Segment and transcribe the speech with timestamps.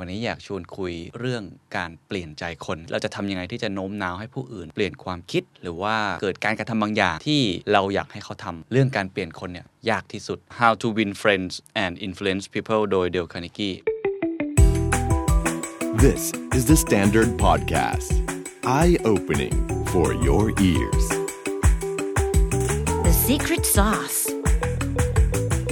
[0.00, 1.42] วันนี้อยากชวนคุยเรื่อง
[1.76, 7.42] การเปลี่ยนใจคน เราจะทำยังไงที่จะโน้มน้าวให้ผู้อื่น เปลี่ยนความคิด หรือว่าเกิดการกระทำบางอย่างที่
[7.72, 11.52] เราอยากให้เขาทำเรื่องการเปลี่ยนคนเนี่ยยากที่สุด How to win friends
[11.84, 13.74] and influence people โดยเดลคานิกี้
[16.04, 16.22] This
[16.58, 18.10] is the Standard Podcast.
[18.78, 19.56] Eye opening
[19.92, 21.04] for your ears.
[23.06, 24.20] The secret sauce.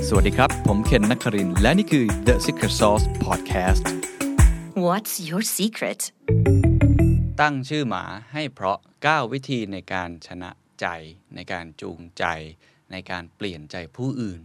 [0.09, 3.85] สวัสดีครับ ผมเคนนักครินทร์และนี่คือ The Secret Sauce Podcast
[4.89, 6.01] What's your secret?
[7.41, 10.51] ตั้งชื่อหมาให้เพราะ 9 วิธีในการชนะ
[10.81, 10.87] ใจ
[11.35, 12.25] ในการจูงใจ
[12.93, 14.41] ในการเปลี่ยนใจผู้อื่น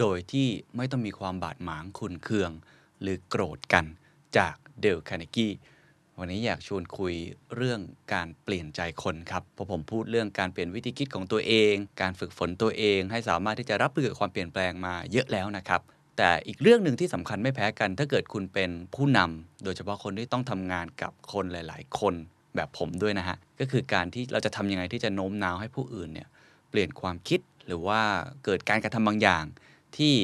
[0.00, 2.50] โดยที่ไม่ต้องมีความบาดหมางขุนเคือง
[3.02, 3.84] หรือโกรธกัน
[4.38, 5.52] จากเดลคาร์เนกี้
[6.18, 7.14] วันนี้อยากชวนคุย
[7.56, 7.80] เรื่อง
[8.14, 15.82] การเปลี่ยนใจคนครับเพราะผมพูดเรื่องการเปลี่ยนวิธีคิดของตัวเอง การฝึกฝนตัวเอง ให้สามารถที่จะรับมือกับความเปลี่ยนแปลงมาเยอะแล้วนะครับ
[16.16, 22.14] แต่อีกเรื่องหนึ่งที่สำคัญไม่แพ้กัน ถ้าเกิดคุณเป็นผู้นำโดยเฉพาะคนที่ต้องทำงานกับคนหลาย ๆ คน
[22.56, 26.28] แบบผมด้วยนะฮะ ก็คือการที่เราจะทำยังไงที่จะโน้มน้าวให้ผู้อื่นเนี่ย
[26.70, 28.00] เปลี่ยนความคิดหรือว่า
[28.44, 29.44] เกิดการกระทำบางอย่าง
[29.96, 30.14] ที่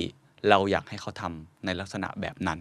[0.48, 2.59] เราอยากให้เขาทำในลักษณะแบบนั้น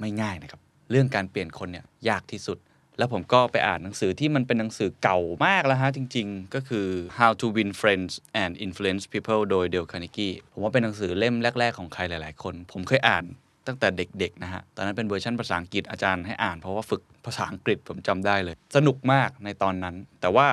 [0.00, 2.58] ไม่ง่ายนะครับ เรื่องการเปลี่ยนคนเนี่ยยากที่สุด
[2.98, 6.86] แล้วผมก็ไปอ่านหนังสือที่มันเป็นหนังสือเก่ามากแล้วฮะจริง ๆ ก็คือ
[7.18, 13.24] How to Win Friends and Influence People โดยเดลคาร์เนกี้ผมว่าเป็นหนังสือเล่มแรก ๆ ของใครหลาย ๆ คน ผมเคยอ่าน
[13.66, 20.48] ตั้งแต่เด็กๆนะฮะ ตอนนั้นเป็นเวอร์ชันภาษาอังกฤษอาจารย์ให้อ่านเพราะว่าฝึกภาษาอังกฤษผมจำได้เลย สนุกมากในตอนนั้น แต่ว่า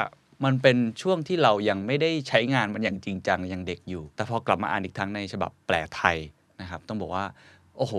[0.46, 6.18] มันเป็นช่วงที่เรายังไม่ได้ใช้งานมันอย่างจริงจังยังเด็กอยู่ แต่พอกลับมาอ่านอีกครั้งในฉบับแปลไทย
[6.62, 7.26] นะครับ ต้องบอกว่า
[7.78, 7.94] โอ้โห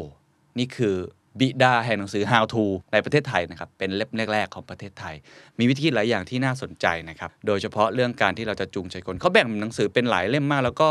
[0.59, 0.97] นี่คือ
[1.41, 5.15] บิดาแห่งหนังสือ How to ในประเทศไทยนะครับเป็นเล่มแรก ๆ ของประเทศไทย
[5.59, 10.91] มีวิธีหลายอย่างที่น่าสนใจนะครับโดยเฉพาะเรื่องการที่เราจะจูงใจคนเขาแบ่งหนังสือเป็นหลายเล่มมาก แล้วก็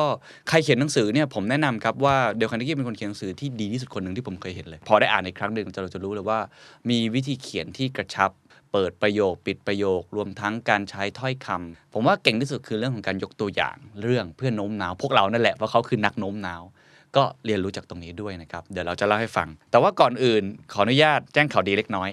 [0.50, 6.40] ใครเขียนหนังสือเนี่ยผมแนะนำครับว่าเดลคาร์เนกี้เป็นคนเขียนหนังสือที่ดีที่สุดคนหนึ่งที่ผมเคยเห็นเลย พอได้อ่านอีกครั้งหนึ่งเราจะรู้เลยว่า
[6.90, 8.32] มีวิธีเขียนที่กระชับ
[8.72, 16.64] เปิดประโยคปิดประโยค รวมทั้งการใช้ถ้อยคำผมว่าเก่งที่สุดคือเรื่องของการยกตัวอย่าง เรื่องเพื่อโน้มน้าว พวกเรานั่นแหละเพราะเขาคือนักโน้มน้าว
[17.18, 20.44] ก็เรียนรู้จากตรงนี้ด้วยนะครับเดี๋ยวเราจะเล่าให้ฟัง แต่ว่าก่อนอื่น
[20.74, 22.09] ขออนุญาตแจ้งข่าวดีเล็กน้อย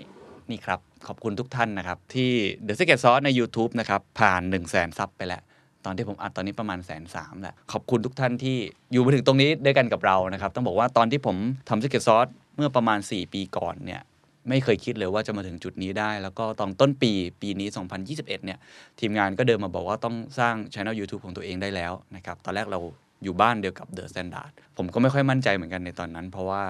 [0.50, 2.30] นี่ครับขอบคุณทุกท่านนะครับ ที่
[2.66, 5.42] The Secret Sauce ใน YouTube นะครับผ่าน 1 0 0 0 0แสนซับไปแล้ว
[5.84, 8.56] ตอนที่ผมอัดตอนนี้ประมาณแสนสามแหละขอบคุณทุกท่านที่
[8.92, 11.36] อยู่มาถึงตรงนี้ด้วยกันกับเรานะครับ ต้องบอกว่าตอนที่ผม
[11.68, 14.00] ทำ Secret Sauce เมื่อประมาณ 4 ปีก่อนเนี่ย
[14.48, 17.12] ไม่เคยคิดเลยว่าจะมาถึงจุดนี้ได้ แล้วก็ตอนต้นปี
[17.42, 17.68] ปีนี้
[18.06, 18.58] 2021 เนี่ย
[19.00, 22.80] ทีมงานก็เดินมาบอกว่าต้องสร้างช่อง YouTube ของตัวเองได้แล้วนะครับ ตอนแรกเรา
[23.24, 26.62] อยู่บ้านเดียวกับ The Standard ผมก็ไม่ค่อยมั่นใจเหมือนกันในตอนนั้น เพราะว่า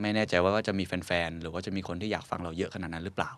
[0.00, 3.30] ไม่แน่ใจว่าจะมีแฟนๆ หรือว่าจะมีคนที่อยากฟังเราเยอะขนาดนั้นหรือเปล่า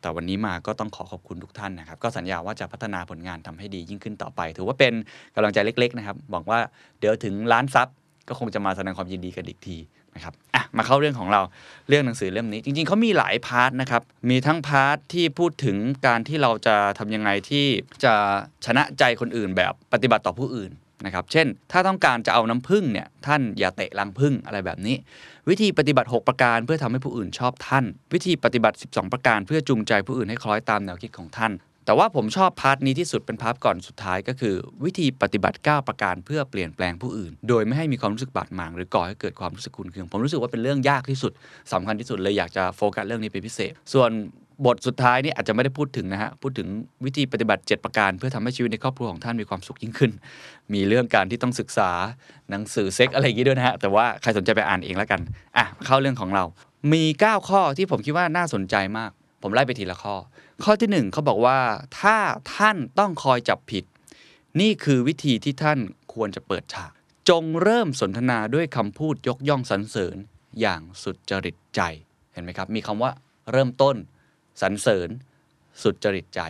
[0.00, 4.92] แต่วันนี้มาก็ต้องขอขอบคุณทุกท่านนะครับ ก็สัญญาว่าจะพัฒนาผลงานทำให้ดียิ่งขึ้นต่อไป ถือว่าเป็น
[5.34, 6.58] กำลังใจเล็ก ๆ นะครับหวังว่า
[7.00, 7.88] เดี๋ยวถึงล้าน sub
[8.28, 9.76] ก็คงจะมาแสดงความยินดีกันอีกที
[10.14, 11.42] นะครับอะมาเข้าเรื่องของเรา
[11.88, 17.66] เรื่องหนังสือเล่มนี้ จริง ๆเขามีหลาย part นะครับ มีทั้ง part ที่พูดถึงการที่เราจะทำยังไงที่
[18.04, 18.14] จะ
[18.66, 20.72] ชนะใจคนอื่นแบบปฏิบัติต่อผู้อื่น
[21.04, 24.96] นะครับ เช่น ถ้าต้องการจะเอาน้ำผึ้งเนี่ย ท่านอย่าเตะรังผึ้งอะไรแบบนี้
[25.48, 31.54] วิธีปฏิบัติ 6 ประการเพื่อทำให้ผู้อื่นชอบท่าน วิธีปฏิบัติ 12 ประการเพื่อจูงใจผู้อื่นให้คล้อยตามแนวคิดของท่าน
[31.84, 34.54] แต่ว่าผมชอบ part นี้ที่สุดเป็น part ก่อนสุดท้ายก็คือ
[34.84, 41.32] วิธีปฏิบัติ 9 ประการเพื่อเปลี่ยนแปลงผู้อื่น โดยไม่ให้มีความรู้สึกบาดหมาง หรือก่อให้เกิดความรู้สึกขุ่นเคือง ผมรู้สึกว่าเป็นเรื่องยากที่สุด
[41.72, 44.10] สำคัญที่สุดเลยอยากจะโฟกัสเรื่องนี้เป็นพิเศษ ส่วน
[44.66, 46.68] บทสุดท้ายนี่อาจจะไม่ได้พูดถึงนะฮะ พูดถึง
[47.04, 50.12] วิธีปฏิบัติ 7 ประการ เพื่อทำให้ชีวิตในครอบครัวของท่านมีความสุขยิ่งขึ้น
[50.74, 51.90] มีเรื่องการที่ต้องศึกษา
[52.50, 55.20] หนังสือเซ็กอะไรอย่างนี้ด้วยนะฮะ แต่ว่าใครสนใจไปอ่านเองแล้วกัน
[55.56, 56.44] อะ เข้าเรื่องของเรา
[56.92, 59.10] มี 9 ข้อที่ผมคิดว่าน่าสนใจมาก
[59.42, 60.14] ผมไล่ไปทีละข้อ
[60.64, 61.58] ข้อที่ 1เขาบอกว่า
[62.00, 62.16] ถ้า
[62.56, 63.84] ท่านต้องคอยจับผิด
[64.60, 65.78] นี่คือวิธีที่ท่าน
[66.14, 66.90] ควรจะเปิดฉาก
[67.28, 70.16] จงเริ่มสนทนาด้วยคำพูดยกย่องสรรเสริญ
[70.60, 71.80] อย่างสุจริตใจ
[72.32, 73.10] เห็นไหมครับ มีคำว่า
[73.52, 73.96] เริ่มต้น
[74.60, 75.08] สรรเสริญ
[75.82, 76.40] สุจริตใจ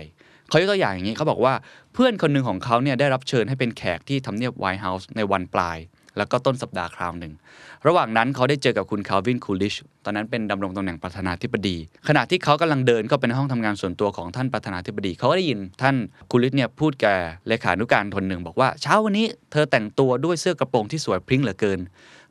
[0.48, 1.54] เขายกตัวอย่างอย่างนี้เขาบอกว่า
[1.92, 5.78] เพื่อนคนหนึ่งของเขาเนี่ยได้รับเชิญให้เป็นแขกที่ทำเนียบไวท์เฮาส์ในวันปลาย
[6.16, 7.32] แล้วก็ต้นสัปดาห์คราวหนึ่ง
[7.86, 11.76] ระหว่างนั้นเขาได้เจอกับคุณแคลวินคูลิดจ์ตอนนั้นเป็นดำรงตำแหน่งประธานาธิบดี
[12.08, 15.96] ขณะที่เขากำลังเดินเข้าไปในห้องทำงานส่วนตัวของท่านประธานาธิบดี เขาก็ได้ยินท่าน
[16.30, 17.14] คูลิดจ์เนี่ยพูดแก่
[17.48, 21.80] เลขานุการคนหนึ่งบอกว่าเช้าวันนี้เธอแต่งตัวด้วยเสื้อกระโปรงที่สวยพริ้งเหลือเกิน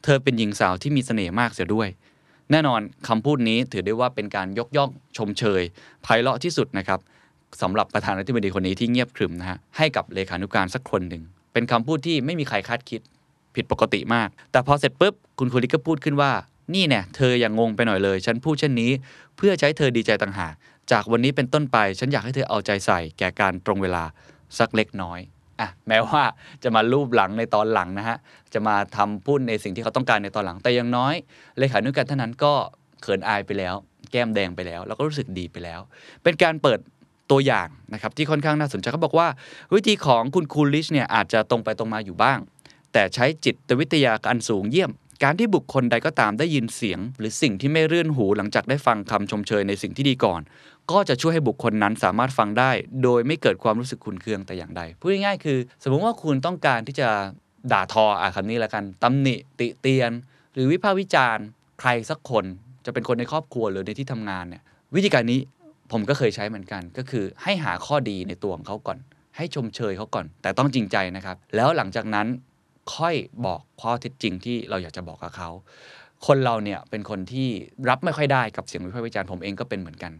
[0.04, 1.88] เธอเป็นหญิงสาวที่มีเสน่ห์มากเสียด้วย
[2.52, 5.62] แน่นอนคำพูดนี้ถือได้ว่าเป็นการยกย่องชมเชย
[6.04, 7.00] ไพเราะที่สุดนะครับ
[7.62, 11.24] สำหรับประธานาธิบดีคนนี้ที่เงียบขรึมนะฮะให้กับเลขานุการสักคนหนึ่ง
[11.54, 13.02] เป็นคำพูดที่ไม่มีใครคาดคิด
[13.56, 16.32] ผิดปกติมาก แต่พอเสร็จปุ๊บ คุณคุริกก็พูดขึ้นว่า
[16.74, 18.92] นี่เนี่ย เธออย่างงงไปหน่อยเลย ฉันพูดเช่นนี้
[19.38, 20.54] เพื่อใช้เธอดีใจต่างหาก
[20.92, 24.04] จากวันนี้เป็นต้นไป ฉันอยากให้เธอเอาใจใส่ แก่การตรงเวลา
[24.58, 25.20] สักเล็กน้อย
[25.60, 26.22] อะแม้ว่า
[26.64, 28.18] จะมารูปหลังในตอนหลังนะฮะ
[28.54, 31.14] จะมาทำพูดในสิ่งที่เขาต้องการในตอนหลังแต่อยังน้อย
[31.58, 32.54] เลขานุการท่านนั้นก็
[33.02, 33.76] เขินอายไปแล้ว
[34.12, 35.80] แก้มแดงไปแล้ว แล้วก็รู้สึกดีไปแล้ว
[36.24, 36.80] เป็นการเปิด
[37.32, 39.28] ตัวอย่างนะครับที่ค่อนข้างน่าสนใจเขาบอกว่า
[39.76, 42.40] วิธีของคุณคูลิชเนี่ยอาจจะตรงไปตรงมาอยู่บ้าง
[42.94, 44.92] แต่ใช้จิตวิทยาอันสูงเยี่ยม
[45.24, 50.42] การที่บุคคลใดก็ตามได้ยินเสียง หรือสิ่งที่ไม่เรื่อนหูหลังจากได้ฟังคำชมเชยในสิ่งที่ดีก่อน
[50.92, 52.72] ก็จะช่วยให้บุคคลนั้นสามารถฟังได้
[53.04, 57.10] โดยไม่เกิดความรู้สึกขุนเคืองแต่อย่างใดพูดง่ายๆคือ สมมติว่าคุณต้องการที่จะ
[57.72, 60.12] ด่าทออะคำนี้แล้วกันตำหนิติเตียน
[60.54, 61.46] หรือวิพากษ์วิจารณ์
[61.80, 62.46] ใครสักคน
[62.86, 64.64] จะเป็นคนในครอบครัวหรือในที่ทำงานเนี่ย
[64.96, 65.40] วิธีการนี้
[65.92, 68.98] ผมก็เคยใช้เหมือนกัน ก็คือให้หาข้อดีในตัวของเขาก่อน
[69.38, 72.28] ให้ชมเชยเขาก่อน แต่ต้องจริงใจนะครับ แล้วหลังจากนั้น
[72.96, 75.50] ค่อยบอกข้อเท็จจริงที่เราอยากจะบอกกับเขา
[76.28, 77.48] คนเราเนี่ยเป็นคนที่
[77.90, 80.12] รับไม่ค่อยได้กับเสียงวิพากษ์วิจารณ์ผมเองก็เป็นเหมือนกัน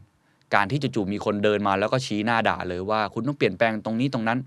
[0.56, 4.40] การที่จู่ๆมีคนเดินมาแล้วก็ชี้หน้าด่าเลยว่า คุณต้องเปลี่ยนแปลงตรงนี้ตรงนั้น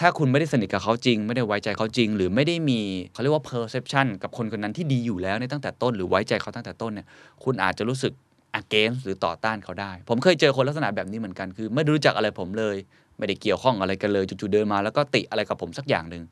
[0.00, 2.80] ถ้าคุณไม่ได้สนิทกับเขาจริง ไม่ได้ไว้ใจเขาจริง หรือไม่ได้มี
[3.12, 7.06] เขาเรียกว่า perception กับคนคนนั้นที่ดีอยู่แล้วในตั้งแต่ต้น หรือไว้ใจเขาตั้งแต่ต้นเนี่ย
[7.44, 8.12] คุณอาจจะรู้สึก
[8.60, 12.76] against หรือต่อต้านเขาได้ ผมเคยเจอคนลักษณะแบบนี้เหมือนกันคือ ไม่รู้จักอะไรผมเลย
[13.18, 16.22] ไม่ได้เกี่ยวข้องอะไรกันเลยจู่ๆเดินมา แล้วก็ติอะไรกับผมสักอย่างหนึ่ง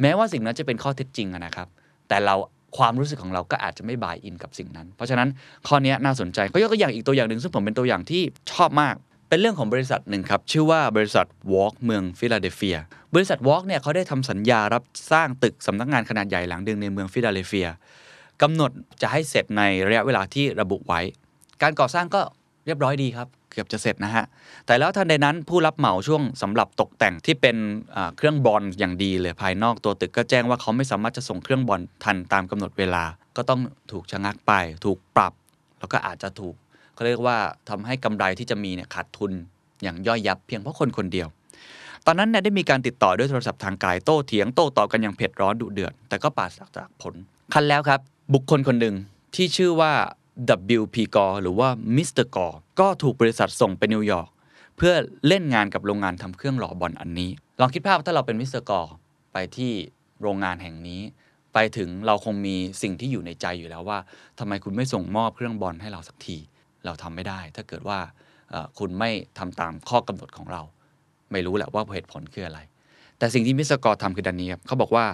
[0.00, 1.68] แม้ว่าสิ่งนั้นจะเป็นข้อเท็จจริงนะครับ
[2.08, 2.34] แต่เรา
[2.76, 5.28] ความรู้สึกของเราก็อาจจะไม่ buy in กับสิ่งนั้น เพราะฉะนั้น
[5.68, 8.22] ข้อนี้น่าสนใจก็ยกตัวอย่างอีกตัวอย่างหนึ่งซึ่งผมเป็นตัวอย่างที่
[8.52, 8.94] ชอบมาก
[9.28, 12.78] เป็นเรื่องของบริษัทหนึ่งครับ ชื่อว่าบริษัท Wark เมืองฟิลาเดลเฟีย
[13.14, 14.82] บริษัท Walk เนี่ยเขาได้ทำสัญญารับ
[15.12, 17.68] สร้างตึกสำนักงานขนาดใหญ่หลังหนึ่งในเมืองฟิลาเดลเฟีย
[18.42, 18.70] กำหนด
[19.02, 21.00] จะให้เสร็จในระยะเวลาที่ระบุไว้
[21.62, 22.20] การก่อสร้างก็
[22.66, 24.24] เรียบร้อยดีครับ เกือบจะเสร็จนะฮะ
[24.66, 27.56] แต่แล้วทันใดนั้นผู้รับเหมาช่วงสำหรับตกแต่งที่เป็น
[28.16, 33.04] เครื่องบรอนซ์อย่างดีเลยภายนอกตัวตึกก็แจ้งว่าเขาไม่สามารถจะส่งเครื่องบรอนซ์ทันตามกำหนดเวลา
[33.36, 33.60] ก็ต้อง
[33.92, 34.52] ถูกชะงักไป
[34.84, 35.32] ถูกปรับ
[35.78, 36.54] แล้วก็อาจจะถูก
[36.94, 37.36] เขาเรียกว่า
[37.68, 39.32] ทำให้กำไรที่จะมีเนี่ยขาดทุน
[39.82, 41.28] อย่างย่อยยับเพียงเพราะคนคนเดียว
[42.06, 47.14] ตอนนั้นเนี่ยได้มีการติดต่อด้วยโทรศัพท์ทางไกลโต้เถียงโต้ตอบกันอย่างเผ็ดร้อนดุเดือดแต่ก็ปราศจากผล
[47.54, 48.00] ครั้นแล้วครับ
[48.34, 48.94] บุคคลคนหนึ่ง
[49.34, 49.92] ที่ชื่อว่า
[50.80, 52.46] WP กอหรือว่ามิสเตอร์กอ
[52.80, 54.28] ก็ถูกบริษัทส่งไปนิวยอร์ก
[54.76, 54.92] เพื่อ
[55.28, 58.80] เล่นงานกับโรงงานทำเครื่องหล่อบรอนซ์อันนี้ ลองคิดภาพถ้าเราเป็นมิสเตอร์กอ
[59.32, 59.72] ไปที่
[60.22, 61.00] โรงงานแห่งนี้
[61.54, 63.98] ไปถึงเราคงมีสิ่งที่อยู่ในใจอยู่แล้วว่า
[64.38, 66.36] ทำไมคุณไม่ส่งมอบเครื่องบรอนซ์ให้เราสักที
[66.84, 67.98] เราทำไม่ได้ ถ้าเกิดว่า
[68.78, 70.62] คุณไม่ทำตามข้อกำหนดของเรา
[71.32, 72.60] ไม่รู้แหละว่าเหตุผลคืออะไร
[73.18, 75.04] แต่สิ่งที่มิสเตอร์กอทำคือดังนี้ครับเขาบอกว่า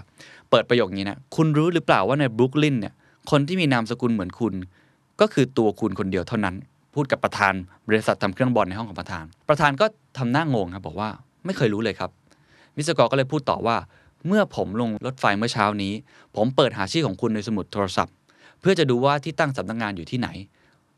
[0.50, 2.94] เปิดประโยคนี้นะคุณรู้หรือเปล่าว่าในบรูกลินเนี่ย
[3.31, 4.55] คนที่มีนามสกุลเหมือนคุณ
[5.20, 6.55] ก็คือตัวคุณคนเดียวเท่านั้น
[6.94, 7.55] พูดกับประธาน
[7.87, 9.87] บริษัททำเครื่องบอลในห้องของประธาน ประธานก็
[10.19, 11.08] ทำหน้างงครับบอกว่า
[11.44, 12.11] ไม่เคยรู้เลยครับ
[12.76, 13.76] มิสกอร์ก็เลยพูดต่อว่า
[14.26, 15.93] เมื่อผมลงรถไฟเมื่อเช้านี้
[16.37, 18.14] ผมเปิดหาชื่อของคุณในสมุดโทรศัพท์
[18.61, 20.28] เพื่อจะดูว่าที่ตั้งสำนักงานอยู่ที่ไหน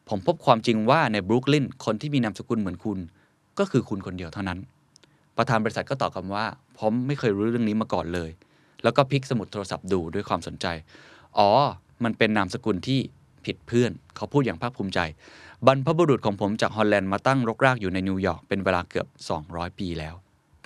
[0.09, 2.99] ผมพบความจริงว่าในบรุกลินคนที่มีนามสกุลเหมือนคุณ
[3.59, 4.59] ก็คือคุณคนเดียวเท่านั้น
[5.37, 6.47] ประธานบริษัทก็ตอบกลับว่า
[6.79, 8.31] ผมไม่เคยรู้เรื่องนี้มาก่อนเลย
[8.83, 10.67] แล้วก็พลิกสมุดโทรศัพท์ดูด้วยความสนใจ
[11.39, 11.49] อ๋อ
[12.05, 13.01] มันเป็นนามสกุลที่
[13.47, 14.99] ผิดเพื่อน เขาพูดอย่างภาคภูมิใจ
[15.67, 19.07] บรรพบุรุษของผมจากฮอลแลนด์มาตั้งรกรากอยู่ในนิวยอร์กเป็นเวลาเกือบ
[19.43, 20.15] 200 ปีแล้ว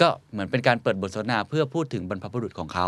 [0.00, 2.86] ก็เหมือนเป็นการเปิดบทสนทนาเพื่อพูดถึงบรรพบุรุษของเขา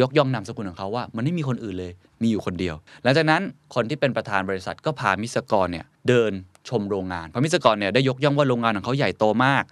[0.00, 1.92] ยกย่องนามสกุลของเขาว่า มันไม่มีคนอื่นเลย
[2.22, 3.42] มีอยู่คนเดียว หลังจากนั้น
[3.74, 6.32] คนที่เป็นประธานบริษัทก็พามิสเตอร์กอเนี่ยเดิน
[6.68, 9.64] ชมโรงงานเพราะมิสเตอร์กอเนี่ยได้ยกย่องว่าโรงงานของเขาใหญ่โตมาก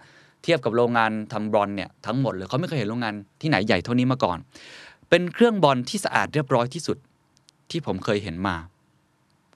[0.43, 4.37] เทียบกับโรงงานทำบรอนซ์เนี่ยทั้งหมดเลยเขาไม่เคยเห็นโรงงานที่ไหนใหญ่เท่านี้มาก่อน
[5.09, 6.97] เป็นเครื่องบอลที่สะอาดเรียบร้อยที่สุด
[7.71, 8.55] ที่ผมเคยเห็นมา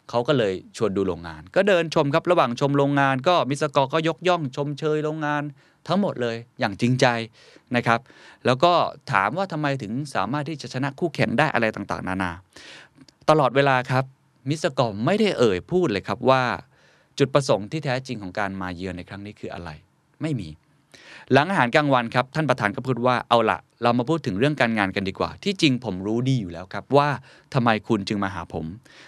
[0.10, 5.44] เขาก็เลยชวนดูโรงงาน ก็เดินชมครับระหว่างชมโรงงาน ก็มิสกอก็ยกย่องชมเชยโรงงาน
[5.88, 7.06] ทั้งหมดเลยอย่างจริงใจ
[7.76, 8.00] นะครับ
[8.46, 8.74] แล้วก็
[9.12, 12.32] ถามว่าทำไมถึงสามารถที่จะชนะคู่แข่งได้อะไรต่างๆ นานา
[13.30, 14.04] ตลอดเวลาครับ
[14.50, 16.44] มิสกอไม่ได้เอ่ยพูดเลยครับว่า
[17.18, 19.70] จุดประสงค์ที่แท้จริงของการมาเยือนในครั้งนี้คืออะไร
[20.22, 20.50] ไม่มี
[21.32, 27.10] หลังอาหารกลางวันครับท่านประธานก็พูดว่าเอาละ เรามาพูดถึงเรื่องการงานกันดีกว่า ที่จริงผมรู้ดีอยู่แล้วครับว่า
[27.54, 28.66] ทำไมคุณจึงมาหาผม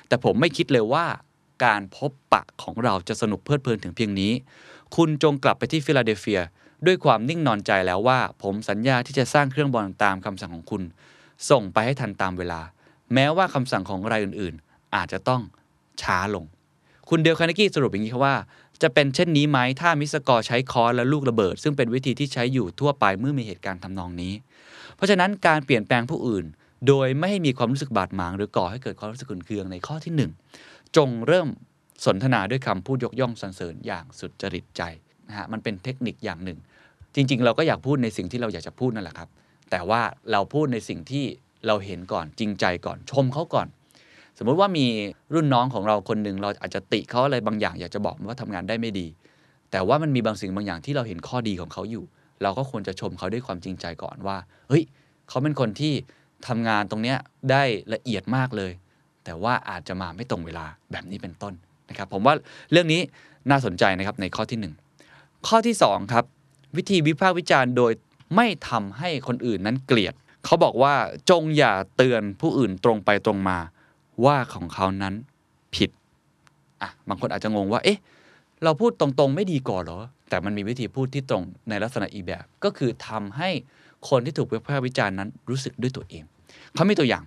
[0.07, 1.05] แต่ผมไม่คิดเลยว่า
[1.65, 4.31] การพบปะของเราจะสนุกเพลิดเพลินถึงเพียงนี้
[4.95, 6.41] คุณจงกลับไปที่ฟิลาเดลเฟีย
[6.85, 10.83] ด้วยความนิ่งนอนใจแล้วว่า ผมสัญญาที่จะสร้างเครื่องบรอนซ์ตามคำสั่งของคุณ
[11.49, 12.61] ส่งไปให้ทันตามเวลา
[13.13, 15.41] แม้ว่าคำสั่งของรายอื่นๆ อาจจะต้อง
[16.01, 16.45] ช้าลง
[17.09, 18.35] คุณเดลคาร์เนกีสรุปอย่างนี้ครับว่า
[18.81, 24.33] จะเป็นเช่นนี้ไหมถ้ามิสเตอร์กอใช้ค้อนและลูกระเบิด ซึ่งเป็นวิธีที่ใช้อยู่ทั่วไปเมื่อมีเหตุการณ์ทำนองนี้
[24.95, 26.45] เพราะฉะนั้นการเปลี่ยนแปลงผู้อื่น
[26.87, 30.31] โดยไม่ให้มีความรู้สึกบาดหมาง หรือก่อให้เกิดความรู้สึกขุ่นเคืองในข้อที่หนึ่ง
[30.97, 31.47] จงเริ่ม
[32.05, 34.81] สนทนาด้วยคำพูดยกย่องสรรเสริญอย่างสุจริตใจ
[35.27, 36.59] นะฮะมันเป็นเทคนิคอย่างหนึ่ง
[37.15, 39.29] จริง ๆ เราก็อยากพูดในสิ่งที่เราอยากจะพูดนั่นแหละครับ
[39.71, 41.25] แต่ว่าเราพูดในสิ่งที่
[41.67, 43.67] เราเห็นก่อนจริงใจก่อนชมเขาก่อน
[44.43, 44.85] มมุติว่ามี
[45.33, 49.07] รุ่นน้องของเราคนหนึ่งเราอาจจะติเขาอะไรบางอย่างอยากจะบอกว่าทำงานได้ไม่ดี
[49.71, 52.03] แต่ว่ามันมีบางสิ่งบางอย่างที่เราเห็นข้อดีของเขาอยู่
[52.43, 54.37] เราก็ควรจะชมเขาด้วยความจริงใจก่อนว่า
[54.69, 54.83] เฮ้ย
[55.29, 55.93] เขาเป็นคนที่
[56.47, 57.17] ทำงานตรงเนี้ย
[57.51, 58.71] ได้ละเอียดมากเลย
[59.23, 61.53] แต่ว่าอาจจะมาไม่ตรงเวลาแบบนี้เป็นต้น
[61.89, 62.33] นะครับ ผมว่า
[62.71, 63.01] เรื่องนี้
[63.49, 64.59] น่าสนใจนะครับในข้อที่
[65.03, 66.25] 1 ข้อที่2ครับ
[66.77, 67.91] วิธีวิพากษ์วิจารณ์โดย
[68.35, 70.13] ไม่ทำให้คนอื่นนั้นเกลียด
[70.45, 70.93] เขาบอกว่า
[71.29, 73.57] จงอย่าเตือนผู้อื่นตรงไปตรงมา
[74.25, 75.13] ว่าของเขานั้น
[75.75, 75.89] ผิด
[76.81, 77.99] อะบางคนอาจจะงงว่า เอ๊ะ
[78.63, 83.49] เราพูดตรงๆ ไม่ดีก่อนเหรอ แต่มันมีวิธีพูดที่ตรงในลักษณะอีแบบ ก็คือทำให้
[84.09, 86.23] คนที่ถูกวิพากษ์วิจารณ์นั้นรู้สึกด้วยตัวเอง
[86.73, 87.23] เขามีตัวอย่าง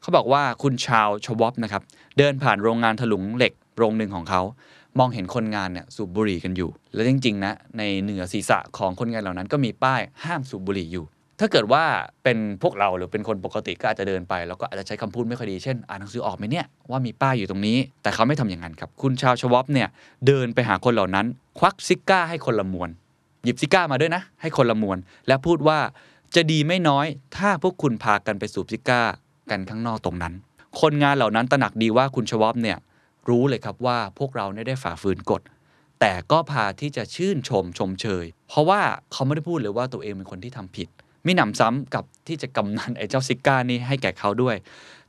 [0.00, 1.82] เขาบอกว่าคุณชาวชวอปนะครับ
[2.18, 4.42] เดินผ่านโรงงานถลุงเหล็กโรงหนึ่งของเขา
[4.98, 11.04] มองเห็นคนงานเนี่ยสูบบุหรี่กันอยู่ แล้วจริงๆนะในเหนือศีรษะของคนงานเหล่านั้นก็มีป้ายห้ามสูบบุหรี่อยู่
[11.40, 11.84] ถ้าเกิดว่า
[12.24, 19.88] เป็นพวกเราหรือเป็นคนปกติก็อาจจะเดินไป แล้วก็อาจจะใช้คำพูดไม่ค่อยดี เช่น อ่านหนังสือออกไหมเนี่ยว่ามีป้ายอยู่ตรงนี้ แต่เขาไม่ทำอย่างนั้นครับ คุณชาร์ลส์ ชวอบเนี่ย
[20.26, 21.26] เดินไปหาคนเหล่านั้น
[21.58, 22.88] ควักซิการ์ให้คนละมวน
[23.44, 25.78] หยิบซิการ์มาด้วยนะ ให้คนละมวน และพูดว่า
[26.34, 29.02] จะดีไม่น้อย ถ้าพวกคุณพากันไปสูบซิการ์
[29.50, 30.34] กันข้างนอกตรงนั้น
[30.80, 32.78] คนงานเหล่านั้นตระหนักดีว่าคุณชวอบเนี่ย
[33.28, 35.42] รู้เลยครับว่าพวกเราเนี่ยได้ฝ่าฝืนกฎ
[36.00, 38.80] แต่ก็พาที่จะชื่นชมชมเชย เพราะว่า
[39.12, 40.88] เขาไม่ได้พูดเลยว่าตัวเองเป็นคนที่ทำผิด
[41.26, 44.56] มีหนำซ้ำกับที่จะกำนันไอ้เจ้าซิก้านี่ให้แก่เขาด้วย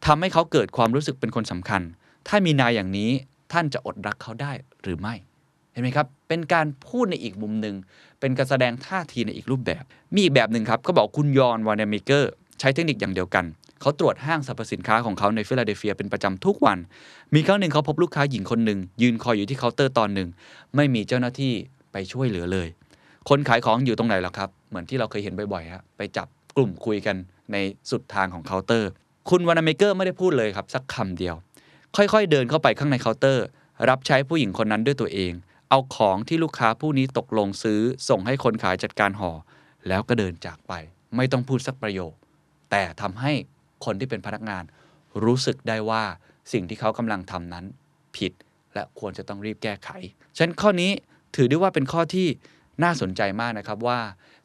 [0.06, 1.82] ทำให้เขาเกิดความรู้สึกเป็นคนสำคัญ
[2.28, 3.10] ถ้ามีนายอย่างนี้
[3.52, 4.52] ท่านจะอดรักเขาได้
[4.84, 5.14] หรือไม่
[5.72, 7.76] เห็นไหมครับ เป็นการพูดในอีกมุมหนึ่ง
[8.20, 13.46] เป็นการแสดงท่าทีในอีกรูปแบบ มีอีกแบบหนึ่งครับก็บอกคุณยอนวานเมเกอร์ใช้เทคนิคอย่างเดียวกัน
[13.82, 16.78] เขาตรวจห้างสรรพสินค้าของเขาในฟิลาเดลเฟียเป็นประจำทุกวัน
[17.34, 20.28] มีครั้งหนึ่งเขาพบลูกค้าหญิงคนหนึ่งยืนคอยอยู่ที่เคาน์เตอร์ตอนหนึ่ง
[20.76, 21.54] ไม่มีเจ้าหน้าที่
[21.92, 22.68] ไปช่วยเหลือเลย
[23.30, 27.16] คนขายของอยู่ตรงไหนล่ะครับ เหมือนที่เราเคยเห็นบ่อยๆฮะไปจับกลุ่มคุยกัน
[27.52, 27.58] ใน
[27.90, 28.90] สุดทางของเคาน์เตอร์
[29.30, 31.36] คุณวานาเมเกอร์ไม่ได้พูดเลยครับ สักคำเดียว
[31.96, 33.46] ค่อยๆ เดินเข้าไปข้างในเคาน์เตอร์
[33.90, 35.34] รับใช้ผู้หญิงคนนั้นด้วยตัวเอง
[35.70, 39.32] เอาของที่ลูกค้าผู้นี้ตกลงซื้อ ส่งให้คนขายจัดการห่อ
[39.88, 40.74] แล้วก็เดินจากไป
[41.16, 42.14] ไม่ต้องพูดสักประโยค
[42.72, 43.32] แต่ทำให้
[43.86, 44.64] คนที่เป็นพนักงาน
[45.24, 46.04] รู้สึกได้ว่า
[46.54, 47.66] สิ่งที่เขากำลังทำนั้น
[48.18, 48.32] ผิด
[48.74, 49.90] และควรจะต้องรีบแก้ไข
[50.36, 50.92] ฉะนั้นข้อนี้
[51.36, 52.28] ถือได้ว่าเป็นข้อที่
[52.84, 54.00] น่าสนใจมากนะครับว่า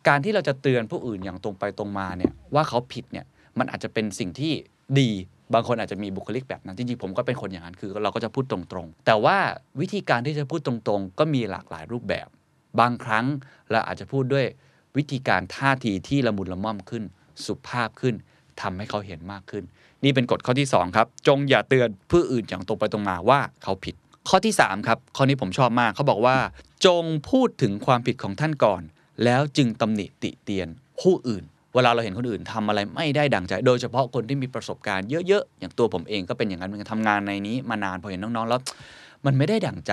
[0.08, 3.24] การที่เราจะเตือนผู้อื่นอย่างตรงไปตรงมาเนี่ยว่าเขาผิดเนี่ย
[3.58, 4.52] มันอาจจะเป็นสิ่งที่
[5.00, 5.10] ดี
[5.54, 9.36] บางคนอาจจะมีบุคลิกแบบนั้น จริงๆ ผมก็เป็นคนอย่างนั้นคือเราก็จะพูดตรงๆ แต่ว่า
[9.80, 12.28] วิธีการที่จะพูดตรงๆ ก็มีหลากหลายรูปแบบ
[12.80, 13.24] บางครั้ง
[13.70, 14.46] เราอาจจะพูดด้วย
[14.96, 17.02] วิธีการท่าทีที่ละมุนละม่อมขึ้น
[17.44, 18.14] สุภาพขึ้น
[18.60, 19.64] ทำให้เขาเห็นมากขึ้น
[20.04, 23.94] นี่เป็นกฎข้อที่ 2 ครับ จงอย่าเตือนผู้อื่นอย่างตรงไปตรงมาว่าเขาผิด
[24.28, 26.36] ข้อที่ 3 ครับ ข้อนี้ผมชอบมากเขาบอกว่า
[26.86, 28.82] จงพูดถึงความผิดของท่านก่อน
[29.24, 30.68] แล้วจึงตำหนิติเตียน
[31.00, 38.60] ผู้อื่น เวลาเราเห็นคนอื่นทำอะไรไม่ได้ดังใจ โดยเฉพาะคนที่มีประสบการณ์เยอะๆ อย่างตัวผมเองก็เป็นอย่างนั้นเหมือนกันทำงานในนี้มานานพอเห็นน้องๆแล้ว
[39.26, 39.92] มันไม่ได้ดังใจ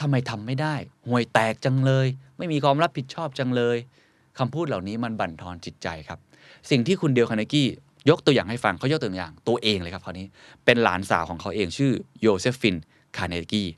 [0.00, 0.74] ทำไมทำไม่ได้
[1.06, 2.06] ห่วยแตกจังเลย
[2.38, 3.76] ไม่มีความรับผิดชอบจังเลย
[4.38, 6.18] คำพูดเหล่านี้มันบั่นทอนจิตใจครับ
[6.70, 7.68] สิ่งที่คุณเดลคาร์เนกี
[8.10, 10.26] ยกตัวอย่างให้ฟังเขายกตัวอย่างตัวเองเลยครับคราวนี้
[10.64, 12.76] เป็นหลานสาวของเขาเองชื่อโยเซฟิน
[13.16, 13.68] คาร์เนกี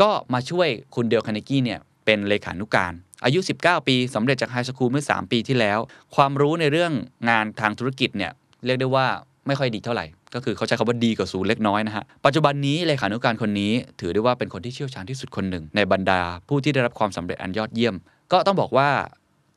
[0.00, 2.92] ก็มาช่วยคุณเดลคาร์เนกีเนี่ยเป็นเลขานุการ
[3.24, 5.78] อายุ 19 ปีสำเร็จจาก high school เมื่อ 3 ปีที่แล้ว
[6.14, 6.92] ความรู้ในเรื่อง
[7.28, 8.32] งานทางธุรกิจเนี่ย
[8.64, 9.06] เรียกได้ว่า
[9.46, 17.94] ไม่ค่อยดีเท่าไหร่ ก็คือเขาใช้คำว่าดีกว่าศูนย์เล็กน้อยนะฮะ ปัจจุบันนี้เลขานุการคนนี้ ถือได้ว่าเป็นคนที่เชี่ยวชาญที่สุดคนหนึ่ง ในบรรดาผู้ที่ได้รับความสำเร็จอันยอดเยี่ยม
[18.32, 18.88] ก็ต้องบอกว่า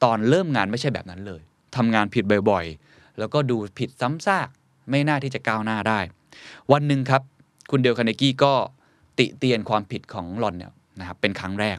[0.04, 1.42] ตอนเริ่มงานไม่ใช่แบบนั้นเลย
[1.76, 4.48] ทำงานผิดบ่อยๆ แล้วก็ดูผิดซ้ำซาก
[4.90, 6.00] ไม่น่าที่จะก้าวหน้าได้
[6.72, 7.22] วันหนึ่งครับ
[7.72, 8.54] คุณเดลคาเนกี้ก็
[9.20, 11.78] ติเตียนความผิดของหลอนเนี่ยนะครับเป็นครั้งแรก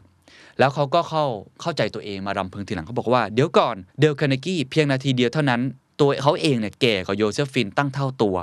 [0.59, 1.25] แล้วเขาก็เข้า
[1.61, 5.61] เข้าใจตัวเองมารำพึงทีหลังเขาบอกว่าเดี๋ยวก่อนเดลคานกี้เพียงนาทีเดียวเท่านั้น
[6.01, 8.35] ตัวเขาเองเนี่ยแก่กว่าโยเซฟินตั้งเท่าตัว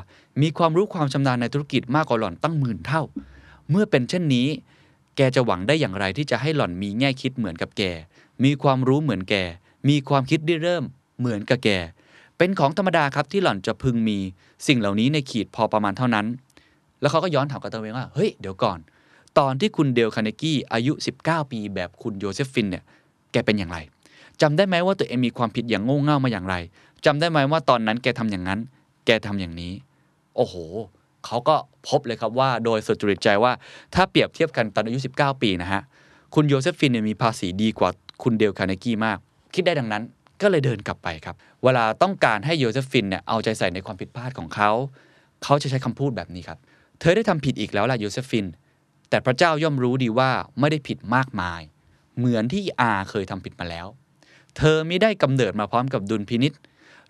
[0.42, 3.02] มีความรู้ความชำนาญในธุรกิจมากกว่าหล่อนตั้งหมื่นเท่า
[3.70, 4.48] เมื่อเป็นเช่นนี้
[5.16, 7.82] แกจะหวังได้อย่างไรที่จะให้หล่อนมีแง่คิดเหมือนกับแก
[8.44, 9.34] มีความรู้เหมือนแก
[9.88, 10.84] มีความคิดริเริ่ม
[11.18, 11.70] เหมือนกับแก
[12.38, 14.18] เป็นของธรรมดาครับที่หล่อนจะพึงมี
[14.66, 16.26] สิ่งเหล่านี้ในขีดพอประมาณเท่านั้น
[17.00, 18.78] แล้วเขาก็ย้อนถามกับตัวเองว่า เฮ้ย เดี๋ยวก่อน
[19.38, 22.84] ตอนที่คุณเดลคาเนกี้อายุ 19 ปีแบบคุณโยเซฟฟินเนี่ย
[23.32, 23.78] แกเป็นอย่างไร
[24.42, 26.54] จำได้ไหมว่าตัวเองมีความผิดอย่างโง่เง่ามาอย่างไร
[27.04, 28.60] จำได้ไหมว่าตอนนั้นแกทำอย่างนั้น
[29.06, 29.72] แกทำอย่างนี้
[30.36, 30.54] โอ้โห
[31.26, 31.56] เขาก็
[31.88, 33.52] พบเลยครับว่า โดยสุจริตใจว่า
[33.94, 35.82] ถ้าเปรียบเทียบกันตอนอายุ 19 ปีนะฮะ
[36.34, 37.90] คุณโยเซฟฟินเนี่ยมีภาษีดีกว่า
[38.22, 39.18] คุณเดลคาเนกี้มาก
[39.54, 40.02] คิดได้ดังนั้น
[40.42, 44.70] ก็เลยเดินกลับไปครับ เวลาต้องการให้โยเซฟฟินเนี่ยเอาใจใส่ในความผิดพลาดของเขา
[45.44, 46.58] เขาจะใช้คำพูดแบบนี้ครับ
[47.00, 48.46] เธอได้ทำผิดอีกแล้วล่ะโยเซฟิน
[49.10, 51.60] แต่พระเจ้าย่อมรู้ดีว่าไม่ได้ผิดมากมาย
[52.16, 53.86] เหมือนที่อาเคยทำผิดมาแล้ว
[54.56, 56.52] เธอไม่ได้กำเนิดมาพร้อมกับดุลพินิษ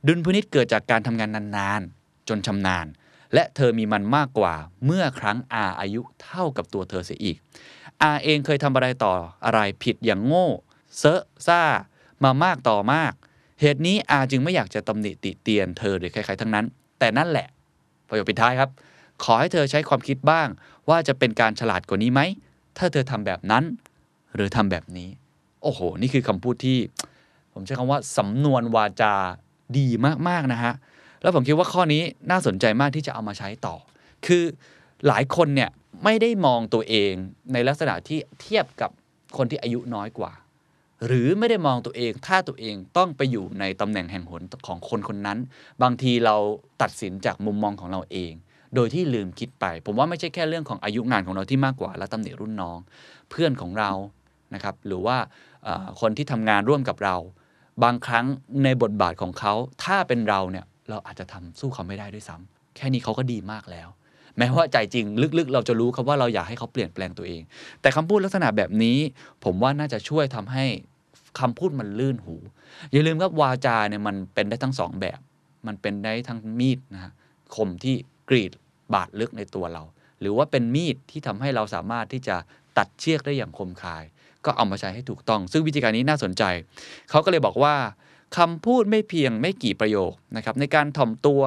[0.06, 2.86] ดุลพินิษเกิดจากการทำงานนานๆ จนชำนาญ
[3.34, 4.54] และเธอมีมันมากกว่า
[4.84, 7.36] เมื่อครั้งอาอายุเท่ากับตัวเธอเสียอีก
[8.02, 9.14] อาเองเคยทำอะไรต่อ
[9.44, 10.48] อะไรผิดอย่างโง่
[10.98, 11.62] เซอะซ่า
[12.24, 13.12] มามากต่อมาก
[13.60, 16.66] เหตุนี้อาจึงไม่อยากจะตำหนิติเตียนเธอหรือใครๆทั้งนั้น
[16.98, 17.46] แต่นั่นแหละ
[18.08, 18.70] ประโยคปิดท้ายครับ
[19.22, 20.48] ขอให้เธอใช้ความคิดบ้าง
[20.88, 22.20] ว่าจะเป็นการฉลาดกว่านี้ไหม
[22.78, 23.64] ถ้าเธอทำแบบนั้น
[24.34, 25.08] หรือทำแบบนี้
[25.62, 26.78] โอ้โห นี่คือคำพูดที่
[27.52, 29.14] ผมใช้คำว่าสำนวนวาจา
[29.78, 29.86] ดี
[30.28, 30.74] มาก ๆ นะฮะ
[31.22, 33.76] แล้วผมคิดว่าข้อนี้น่าสนใจมากที่จะเอามาใช้ต่อ
[34.26, 34.44] คือ
[35.06, 35.70] หลายคนเนี่ย
[36.04, 37.12] ไม่ได้มองตัวเอง
[37.52, 38.90] ในลักษณะที่เทียบกับ
[39.36, 40.32] คนที่อายุน้อยกว่า
[41.06, 45.38] หรือไม่ได้มองตัวเอง ถ้าตัวเองต้องไปอยู่ในตำแหน่งแห่งหนของคนคนนั้น
[45.82, 46.36] บางทีเรา
[46.82, 48.32] ตัดสินจากมุมมองของเราเอง
[48.74, 52.78] โดยที่ลืมคิดไป ผมว่าไม่ใช่แค่เรื่องของอายุงานของเราที่มากกว่า และตำแหน่งรุ่นน้อง
[53.30, 53.90] เพื่อนของเรา
[54.54, 55.16] นะครับหรือว่า
[56.00, 57.16] คนที่ทำงานร่วมกับเรา
[57.84, 58.26] บางครั้ง
[58.64, 59.52] ในบทบาทของเขา
[59.84, 63.88] ถ้าเป็นเราเนี่ยเราอาจจะทำสู้เขาไม่ได้ด้วยซ้ำแค่นี้เขาก็ดีมากแล้ว
[64.38, 65.06] แม้ว่าใจจริง
[65.38, 67.42] ลึกๆ เราจะรู้ครับว่าเราอยากให้เขาเปลี่ยนแปลงตัวเอง
[67.80, 68.98] แต่คำพูดลักษณะแบบนี้
[69.44, 70.64] ผมว่าน่าจะช่วยทำให้
[71.40, 72.36] คำพูดมันลื่นหู
[72.92, 75.18] อย่าลืมครับวาจาเนี่ยมันเป็นได้ทั้งสองแบบ
[75.66, 77.12] มันเป็นได้ทั้งมีดนะฮะ
[77.54, 77.96] คมที่
[78.28, 78.52] กรีด
[78.94, 79.82] บาดลึกในตัวเรา
[80.20, 82.36] หรือว่าเป็นมีดที่ทำให้เราสามารถที่จะ
[82.78, 84.04] ตัดเชือกได้อย่างคมคาย
[84.44, 86.42] ก็เอามาใช้ให้ถูกต้อง ซึ่งวิธีการนี้น่าสนใจ
[87.10, 87.74] เขาก็เลยบอกว่า
[88.36, 91.42] คำพูดไม่เพียงไม่กี่ประโยคนะครับในการถ่อมตัว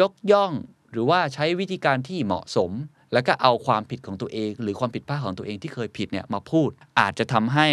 [0.00, 0.52] ยกย่อง
[0.92, 2.70] หรือว่าใช้วิธีการที่เหมาะสม
[3.12, 6.70] แล้วก็เอาความผิดของตัวเอง หรือความผิดพลาดของตัวเองที่เคยผิดเนี่ยมาพูด
[7.00, 7.68] อาจจะทำให้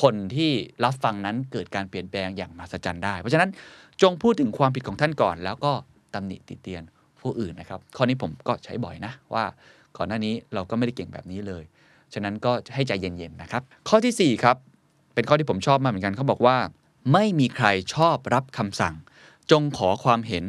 [0.00, 0.52] คนที่
[0.84, 3.50] รับฟังนั้นเกิดการเปลี่ยนแปลงอย่างมหัศจรรย์ได้ เพราะฉะนั้น
[4.02, 5.72] จงพูดถึงความผิดของท่านก่อน แล้วก็
[6.14, 6.82] ตำหนิติเตียน
[7.20, 9.44] ผู้อื่นนะครับ ข้อนี้ผมก็ใช้บ่อยนะว่า
[9.96, 11.64] ก่อนหน้านี้เราก็ไม่ได้เก่งแบบนี้เลย
[12.14, 14.56] ฉะนั้นก็ให้ใจเย็นๆนะครับ ข้อทีสี่4ครับ
[15.14, 16.56] เป็นข้อที่ผมชอบมากเหมือนกันเขาบอกว่า
[17.12, 18.94] ไม่มีใครชอบรับคำสั่ง
[19.50, 20.44] จงขอความเห็น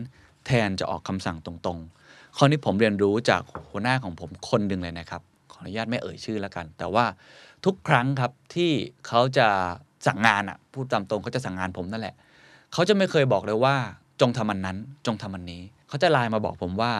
[0.46, 5.22] แทนจะออกคำสั่งตรงๆ ข้อนี้ผมเรียนรู้จากหัวหน้าของผมคนหนึ่งเลยนะครับ
[5.52, 7.06] ขออนุญาตไม่เอ่ยชื่อแล้วกัน แต่ว่า
[7.66, 8.72] ทุกครั้งครับที่
[9.08, 9.48] เขาจะ
[10.08, 12.16] สั่งงานอะพูดตามตรงเขาจะสั่งงานผมนั่นแหละ
[12.74, 13.76] เขาจะไม่เคยบอกเลยว่า
[14.22, 16.92] จงทำมันนั้น จงทำมันนี้ เขาจะไลน์มาบอกผมว่า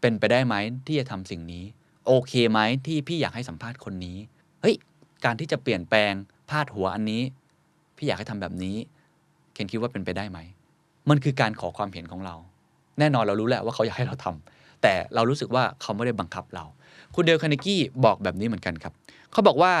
[0.00, 0.54] เป็นไปได้ไหม
[0.86, 1.64] ที่จะทำสิ่งนี้
[2.06, 4.16] โอเคไหมที่พี่อยากให้สัมภาษณ์คนนี้
[4.60, 4.76] เฮ้ย
[5.24, 6.12] การที่จะเปลี่ยนแปลง
[6.50, 7.22] พาดหัวอันนี้
[7.96, 8.76] พี่อยากให้ทำแบบนี้
[9.52, 10.38] เคนคิดว่าเป็นไปได้ไหม
[11.10, 12.36] มันคือการขอความเห็นของเรา
[12.98, 16.64] แน่นอนเรารู้แหละว่าเขาอยากให้เราทำแต่เรารู้สึกว่าเขาไม่ได้บังคับเรา
[17.14, 18.92] คุณเดลคาร์เนกี้บอกแบบนี้เหมือนกันครับ
[19.32, 19.72] เขาบอกว่า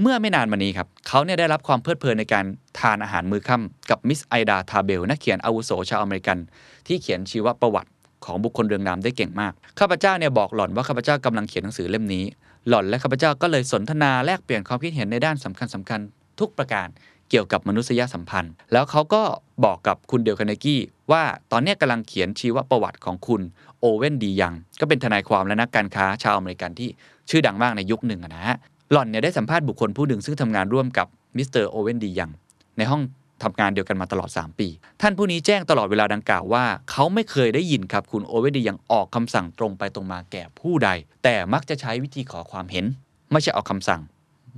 [0.00, 2.44] เมื่อไม่นานมานี้ครับเขาเนี่ยได้รับความเพลิดเพลินในการ
[2.80, 6.38] ทานอาหารมื้อค่ำกับมิสไอดาทาเบลนักเขียนอาวุโสชาวอเมริกัน
[6.86, 7.90] ที่เขียนชีวประวัติ
[8.24, 12.24] ของบุคคลเรืองนามได้เก่งมาก ข้าพเจ้าเนี่ยบอกหล่อนว่าข้าพเจ้ากำลังเขียนหนังสือเล่มนี้
[12.68, 16.00] หล่อนและข้าพเจ้าก็เลยสนทนาแลกเปลี่ยนความคิดเห็นในด้านสำคัญสำคัญ
[16.40, 16.88] ทุกประการ
[17.30, 19.22] เกี่ยวกับมนุษยสัมพันธ์ แล้วเขาก็
[19.64, 20.80] บอกกับคุณเดลคาร์เนกี้
[21.12, 23.42] ว่าตอนนี้กำลังเขียนชีวประวัติของคุณ
[23.80, 26.88] โอเวนดียัง ก็เป็นทนายความและนักการค้าชาวอเมริกันที่
[27.30, 28.56] ชื่อดังมากในยุคหนึ่งนะฮะ
[28.94, 32.30] หล่อนเนี่ยได้สัมภาษณ์บุคคลผู้หนึ่งซึ่งทำงานร่วมกับมิสเตอร์โอเวนดียัง
[32.78, 33.02] ในห้อง
[33.42, 34.68] ทำงานเดียวกันมาตลอด 3 ปี
[35.00, 40.88] ท่านผู้นี้แจ้งตลอดเวลาดังกล่าวว่า เขาไม่เคยได้ยินครับคุณโอเวนดียังออกคำสั่งตรงไปตรงมาแก่ผู้ใด
[41.24, 42.84] แต่มักจะใช้วิธีขอความเห็น
[43.32, 44.00] ไม่ใช่ออกคำสั่ง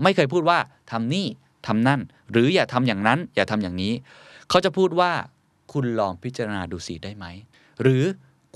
[0.03, 0.59] ไม่เคยพูดว่า
[0.90, 1.27] ทำนี่
[1.66, 3.92] ทำนั่น หรืออย่าทำอย่างนั้น อย่าทำอย่างนี้
[4.49, 5.11] เขาจะพูดว่า
[5.72, 7.27] คุณลองพิจารณาดูสิได้ไหม
[7.83, 8.05] หรือ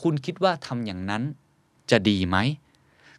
[0.02, 1.22] คุณคิดว่าทำอย่างนั้น
[1.90, 2.36] จะดีไหม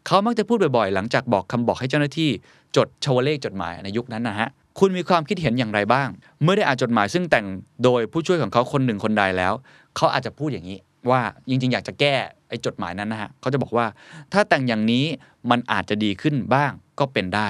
[0.06, 2.30] เขามักจะพูดบ่อยๆ หลังจากบอกคำบอกให้เจ้าหน้าที่
[2.76, 6.08] จดชวเลขจดหมายในยุคนั้นนะฮะคุณมีความคิดเห็นอย่างไรบ้าง
[6.44, 7.46] เมื่อได้อ่านจดหมายซึ่งแต่ง
[7.84, 9.54] โดยผู้ช่วยของเขาคนหนึ่งคนใดแล้ว
[9.96, 12.16] เขาอาจจะพูดอย่างนี้ ว่าจริงๆ อยากจะแก้
[12.50, 13.86] ไอ้จดหมายนั้นนะฮะเขาจะบอกว่า
[14.34, 15.06] ถ้าแต่งอย่างนี้
[15.50, 17.48] มันอาจจะดีขึ้นบ้างก็เป็นได้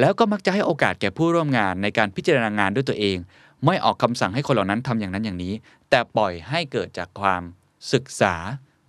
[0.00, 3.16] แล้วก็มักจะให้โอกาสแก่ผู้ร่วมงานในการพิจารณางานด้วยตัวเอง
[3.66, 5.54] ไม่ออกคำสั่งให้คนเหล่านั้นทำอย่างนั้นอย่างนี้
[5.90, 7.42] แต่ปล่อยให้เกิดจากความ
[7.92, 8.34] ศึกษา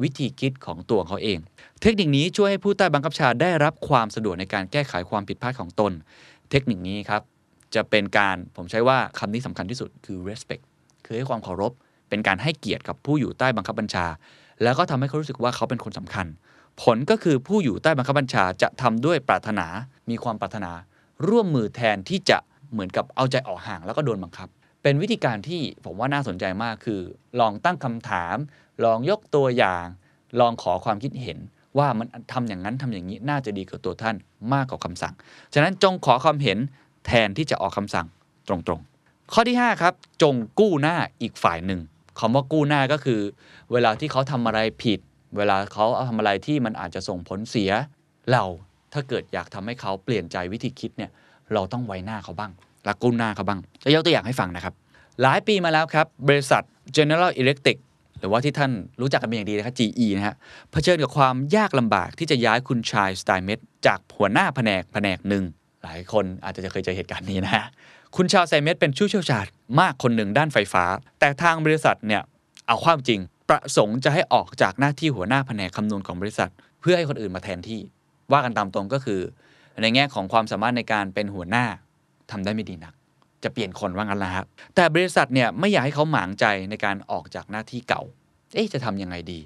[0.01, 1.39] วิธีคิดของตัวเขาเอง
[1.81, 5.91] เทคนิคนี้ช่วยให้ผู้ใต้บังคับบัญชาได้รับความสะดวกในการแก้ไขความผิดพลาดของตน
[6.51, 7.21] เทคนิคนี้ครับ
[7.75, 10.63] จะเป็นการผมใช้ว่าคำนี้สำคัญที่สุดคือ respect
[11.05, 11.71] คือให้ความเคารพ
[12.09, 14.05] เป็นการให้เกียรติกับผู้อยู่ใต้บังคับบัญชา
[14.63, 16.27] แล้วก็ทำให้เขารู้สึกว่าเขาเป็นคนสำคัญ
[16.81, 19.67] ผลก็คือผู้อยู่ใต้บังคับบัญชาจะทำด้วยปรารถนา
[20.09, 20.71] มีความปรารถนา
[21.27, 22.37] ร่วมมือแทนที่จะ
[22.71, 24.47] เหมือนกับเอาใจออกห่างแล้วก็โดนบังคับ
[24.83, 27.01] เป็นวิธีการที่ผมว่าน่าสนใจมากคือ
[27.39, 28.35] ลองตั้งคำถาม
[28.85, 29.85] ลองยกตัวอย่าง
[30.39, 31.39] ลองขอความคิดเห็น
[31.77, 34.15] ว่ามันทำอย่างนั้นทำอย่างนี้น่าจะดีกับตัวท่าน
[34.53, 35.13] มากกว่าคำสั่ง
[35.53, 36.57] ฉะนั้นจงขอความเห็น
[37.05, 38.07] แทนที่จะออกคำสั่ง
[38.47, 41.81] ตรงๆ ข้อที่ 5 ครับ จงกู้หน้าอีกฝ่ายหนึ่ง
[42.19, 43.21] คำว่ากู้หน้าก็คือ
[43.71, 44.99] เวลาที่เขาทำอะไรผิด
[45.37, 47.71] เวลาเขาทำอะไรที่มันอาจจะส่งผลเสีย
[48.31, 48.43] เรา
[48.93, 51.11] ถ้าเกิดอยากทำให้เขาเปลี่ยนใจวิธีคิดเนี่ย
[51.53, 52.51] เราต้องไว้หน้าเขาบ้าง
[52.85, 54.73] และกู้หน้าเขาบ้างจะยกตัวอย่างให้ฟังนะครับ
[55.21, 56.63] หลายปีมาแล้วครับบริษัท
[56.97, 57.77] General Electric
[58.19, 60.35] หรือว่าที่ท่านรู้จักกันเป็นอย่างดีนะครับ GE นะฮะ
[60.71, 65.43] เผชิญกับความยากลำบากที่จะย้ายคุณชายสไตเมตจากหัวหน้าแผนกแผนกหนึ่ง
[65.83, 67.65] หลายคนอาจจะเคยเจอเหตุการณ์นี้นะฮะ
[68.15, 69.45] คุณชาวไซเมตเป็นผู้เชี่ยวชาญ
[69.79, 70.83] มากคนหนึ่งด้านไฟฟ้า
[71.19, 72.21] แต่ทางบริษัทเนี่ย
[72.67, 76.49] เอาความจริง ประสงค์จะให้ออกจากหน้าที่หัวหน้าแผนกคำนวณของบริษัท
[76.81, 77.81] เพื่อให้คนอื่นมาแทนที่
[78.31, 79.21] ว่ากันตามตรงก็คือ
[79.81, 81.65] ในในแง่ของความสามารถในการเป็นหัวหน้า
[82.31, 82.93] ทำได้ไม่ดีนัก
[83.43, 88.01] จะเปลี่ยนคนว่างั้นละครับแต่บริษัทเนี่ยไม่อยากให้เขาหมางใจในการออกจากหน้าที่เก่า
[88.53, 89.39] เอ๊ะจะทำยังไงดี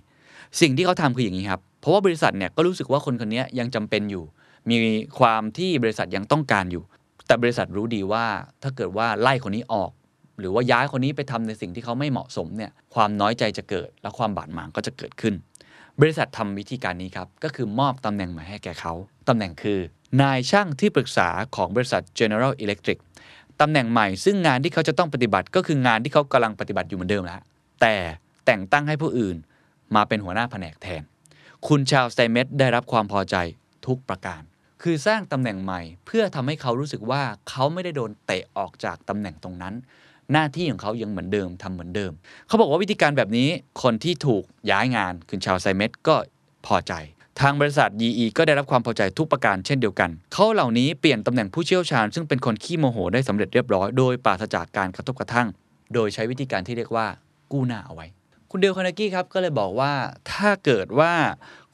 [0.62, 4.24] สิ่งที่เขาทำคืออย่างนี้ครับ เพราะว่าบริษัทเนี่ยก็รู้สึกว่าคนคนนี้ยังจำเป็นอยู่
[4.70, 4.78] มี
[5.20, 6.84] ความที่บริษัทยังต้องการอยู่
[7.28, 8.26] แต่บริษัทรู้ดีว่า
[8.64, 9.92] ถ้าเกิดว่าไล่คนนี้ออก
[10.40, 15.34] หรือว่าย้ายคนนี้ไปทำในสิ่งที่เขาไม่เหมาะสมเนี่ยความน้อยใจจะเกิด และความบาดหมางก็จะเกิดขึ้น
[16.02, 18.94] บริษัททำวิธีการนี้ครับก็คือมอบตำแหน่งใหม่ให้แก่เขา
[19.28, 19.80] ตำแหน่งคือ
[20.22, 23.00] นายช่างที่ปรึกษาของบริษัท General Electric
[23.62, 27.42] ตำแหน่งใหม่ ซึ่งงานที่เขาจะต้องปฏิบัติก็คืองานที่เขากำลังปฏิบัติอยู่เหมือนเดิมแล้ว
[27.82, 27.96] แต่
[28.46, 29.38] แต่งตั้งให้ผู้อื่น
[29.96, 31.04] มาเป็นหัวหน้าแผนกแทน
[31.68, 33.36] คุณชาวสไตเมตได้รับความพอใจ
[33.88, 34.42] ทุกประการ
[34.82, 39.74] คือสร้างตำแหน่งใหม่ เพื่อทำให้เขารู้สึกว่าเขาไม่ได้โดนเตะออกจากตำแหน่งตรงนั้น
[40.32, 42.12] หน้าที่ของเขายังเหมือนเดิมทำเหมือนเดิม
[42.48, 43.50] เขาบอกว่าวิธีการแบบนี้
[43.84, 46.16] คนที่ถูกย้ายงานคุณชาวไซเมตก็
[46.66, 46.94] พอใจ
[47.42, 55.48] ทางบริษัท EE ก็ได้รับความพอใจทุกประการเช่นเดียวกัน เขาเหล่านี้เปลี่ยนตำแหน่งผู้เชี่ยวชาญ ซึ่งเป็นคนขี้โมโหได้สำเร็จเรียบร้อยโดยปราศจากการกระทบกระทั่ง
[55.94, 57.08] โดยใช้วิธีการที่เรียกว่า
[57.52, 58.08] กู้หน้าเอาไว้
[58.50, 59.94] คุณเดลคานากี้ครับก็เลยบอกว่า
[60.32, 61.14] ถ้าเกิดว่า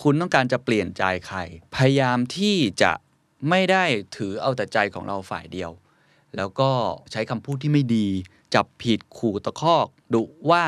[0.03, 1.37] คุณต้องการจะเปลี่ยนใจใคร
[1.75, 2.91] พยายามที่จะ
[3.49, 3.83] ไม่ได้
[4.15, 5.71] ถือเอาแต่ใจของเราฝ่ายเดียว
[6.37, 6.71] แล้วก็
[7.11, 8.07] ใช้คำพูดที่ไม่ดี
[8.55, 10.63] จับผิดขู่ตะคอกดุว่า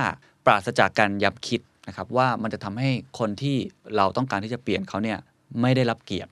[0.46, 2.90] ปราศจากการยับคิด นะครับว่ามันจะทำให้
[3.20, 3.56] คนที่
[3.96, 5.18] เราต้องการที่จะเปลี่ยนเขาเนี่ย
[5.62, 6.32] ไม่ได้รับเกียรติ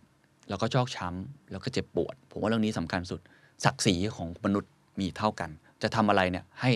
[0.49, 3.19] แล้วก็ชอกช้ำแล้วก็เจ็บปวด ผมว่าเรื่องนี้สำคัญสุด
[3.65, 5.49] ศักดิ์ศรีของมนุษย์มีเท่ากัน
[5.81, 6.71] จะทำอะไรเนี่ยให้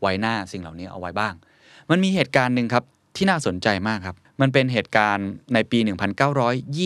[0.00, 1.34] ไว้หน้าสิ่งเหล่านี้เอาไว้บ้าง
[1.90, 2.84] มันมีเหตุการณ์หนึ่งครับ
[3.16, 5.78] ที่น่าสนใจมากครับ มันเป็นเหตุการณ์ในปี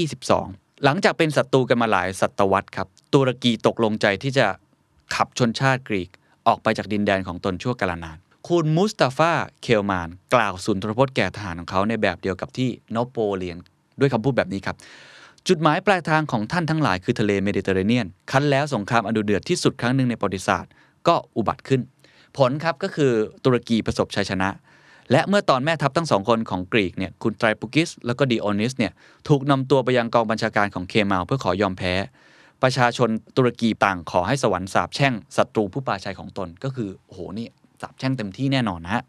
[0.08, 4.46] 1922 หลังจากเป็นศัตรูกันมาหลายศตวรรษครับตุรกีตกลงใจที่จะ
[5.14, 6.10] ขับชนชาติกรีก
[6.46, 13.58] ออกไปจากดินแดนของตนชั่วกาลนาน คุณมุสตาฟาเคลมาน กล่าวสุนทรพจน์แก่ทหารของเขาในแบบเดียวกับที่นโปเลียน
[14.00, 14.76] ด้วยคำพูดแบบนี้ครับ
[15.48, 20.70] จุดหมายปลายทางของท่านทั้งหลายคือทะเลเมดิเตอร์เรเนียน ครั้นแล้วสงครามอันดุเดือดที่สุดครั้งหนึ่งในประวัติศาสตร์
[21.08, 21.80] ก็อุบัติขึ้น
[22.36, 23.12] ผลครับก็คือ
[23.44, 24.48] ตุรกีประสบชัยชนะ
[25.10, 28.92] และเมื่อตอนแม่ทัพทั้งสองคนของกรีกเนี่ยคุณไตรปุกิส แล้วก็ดิโอนิสเนี่ย
[29.28, 31.94] ถูกนำตัวไปยังกองบัญชาการของเคมาลเพื่อขอยอมแพ้
[32.62, 37.48] ประชาชนตุรกีต่างขอให้สวรรค์สาบแช่งศัตรูผู้ปราชัยของตนก็คือโอ้โหนี่
[37.82, 39.02] สาบแช่งเต็มที่แน่นอนนะฮะ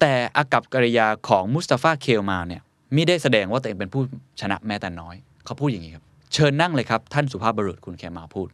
[0.00, 2.62] แต่อากัปกิริยาของมุสตาฟาเคมาลเนี่ย
[2.94, 4.02] มิได้แสดงว่าตัวเองเป็นผู้
[4.40, 8.48] ชนะแม้แต่น้อย เขาพูดอย่างนี้ครับ เชิญนั่งเลยครับ ท่านสุภาพบุรุษคุณเคมาพูด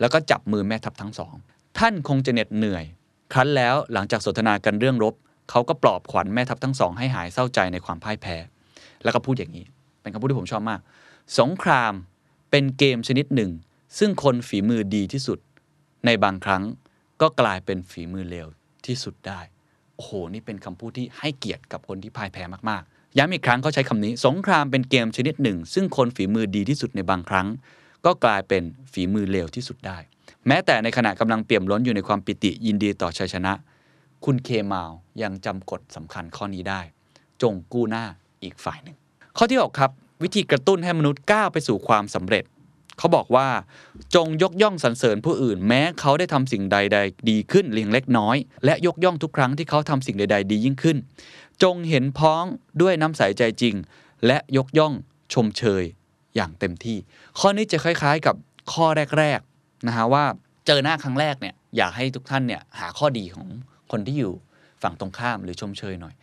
[0.00, 1.34] แล้วก็จับมือแม่ทัพทั้งสอง
[1.78, 2.84] ท่านคงจะเหน็ดเหนื่อย
[3.32, 5.14] ครั้นแล้วหลังจากสนทนากันเรื่องรบ
[5.50, 8.36] เขาก็ปลอบขวัญแม่ทัพทั้งสอง ให้หายเศร้าใจในความพ่ายแพ้
[9.04, 9.64] แล้วก็พูดอย่างนี้
[10.00, 10.80] เป็นคำพูดที่ผมชอบมาก
[11.38, 11.92] สงคราม
[12.50, 13.50] เป็นเกมชนิดหนึ่ง
[13.98, 15.38] ซึ่งคนฝีมือดีที่สุด
[16.06, 16.62] ในบางครั้ง
[17.20, 18.46] ก็กลายเป็นฝีมือเลว
[18.88, 19.40] ที่สุดได้
[19.96, 27.46] โอ้โห นี่เป็นคำพูดที่ให้เกียรติกับคนที่พ่ายแพ้มากๆ ย้ำอีกครั้งเขาใช้คำนี้ สงครามเป็นเกมชนิดหนึ่ง ซึ่งคนฝีมือดีที่สุดในบางครั้ง
[28.04, 29.98] ก็กลายเป็นฝีมือเลวที่สุดได้
[30.46, 33.52] แม้แต่ในขณะกำลังเปี่ยมล้นอยู่ในความปิติยินดีต่อชัยชนะ
[34.24, 34.90] คุณเคมาว
[35.22, 36.80] ยังจำกฎสำคัญข้อนี้ได้
[37.42, 38.04] จงกู้หน้า
[38.42, 38.96] อีกฝ่ายหนึ่ง
[39.36, 39.90] ข้อที่6ครับ
[40.22, 42.44] วิธีกระตุ้นให้มนุษย์ก้าวไปสู่ความสำเร็จ
[42.98, 43.48] เขาบอกว่า
[44.14, 50.96] จงยกย่องสรรเสริญผู้อื่น แม้เขาได้ทำสิ่งใดๆดีขึ้นเลียงเล็กน้อย และยกย่องทุกครั้งที่เขาทำสิ่งใดๆดียิ่งขึ้น
[51.62, 52.44] จงเห็นพ้อง
[52.82, 53.74] ด้วยน้ำใสใจจริง
[54.26, 54.92] และยกย่อง
[55.32, 55.84] ชมเชย
[56.36, 56.98] อย่างเต็มที่
[57.38, 58.34] ข้อนี้จะคล้ายๆกับ
[58.72, 58.86] ข้อ
[59.18, 60.24] แรกๆนะฮะว่า
[60.66, 63.46] เจอหน้าครั้งแรกเนี่ยอยากให้ทุกท่านเนี่ยหาข้อดีของ
[63.90, 64.32] คนที่อยู่
[64.82, 66.14] ฝั่งตรงข้ามหรือชมเชยหน่อย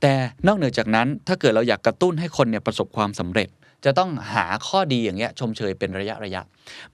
[0.00, 0.14] แต่
[0.46, 3.48] นอกเหนือจากนั้นถ้าเกิดเราอยากกระตุ้นให้คนเนี่ยประสบความสำเร็จ
[3.86, 6.42] จะต้องหาข้อดีอย่างเงี้ยชมเชยเป็นระยะระยะ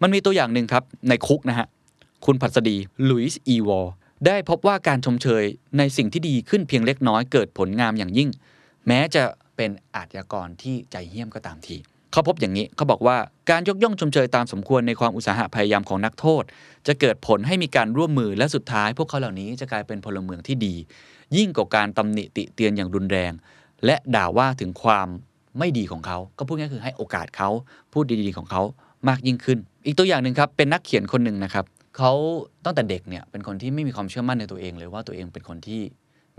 [0.02, 1.66] มันมีตัวอย่างหนึ่งครับในคุกนะฮะ
[2.26, 2.76] คุณผัสดี
[3.08, 3.92] ลุยส์อีวอร์
[4.26, 5.44] ได้พบว่าการชมเชย
[5.78, 8.28] ในสิ่งที่ดีขึ้นเพียงเล็กน้อยเกิดผลงามอย่างยิ่ง
[8.86, 9.22] แม้จะ
[9.56, 11.76] เป็นอาชญากรที่ใจเหี้ยมก็ตามที
[12.12, 13.16] เขาพบอย่างนี้เขาบอกว่า
[13.50, 16.42] การยกย่องชมเชยตามสมควรในความอุตสาหะพยายามของนักโทษ
[16.86, 20.74] จะเกิดผลให้มีการร่วมมือและสุดท้าย พวกเขาเหล่านี้จะกลายเป็นพลเมืองที่ดี
[21.36, 23.32] ยิ่งกว่าการตำหนิติเตียนอย่างรุนแรง
[23.84, 25.08] และด่าว่าถึงความ
[25.58, 27.50] ไม่ดีของเขา ก็พูดง่ายคือให้โอกาสเขา
[27.92, 28.62] พูดดีๆของเขา
[29.08, 31.64] มากยิ่งขึ้น อีกตัวอย่างหนึ่งครับ เป็นนักเขียนคนหนึ่งนะครับ
[31.96, 32.12] เขา
[32.64, 35.80] ตั้งแต่เด็กเนี่ยเป็นคนที่ไม่มีความเชื่อมั่นในตัวเองเลยว่าตัวเองเป็นคนที่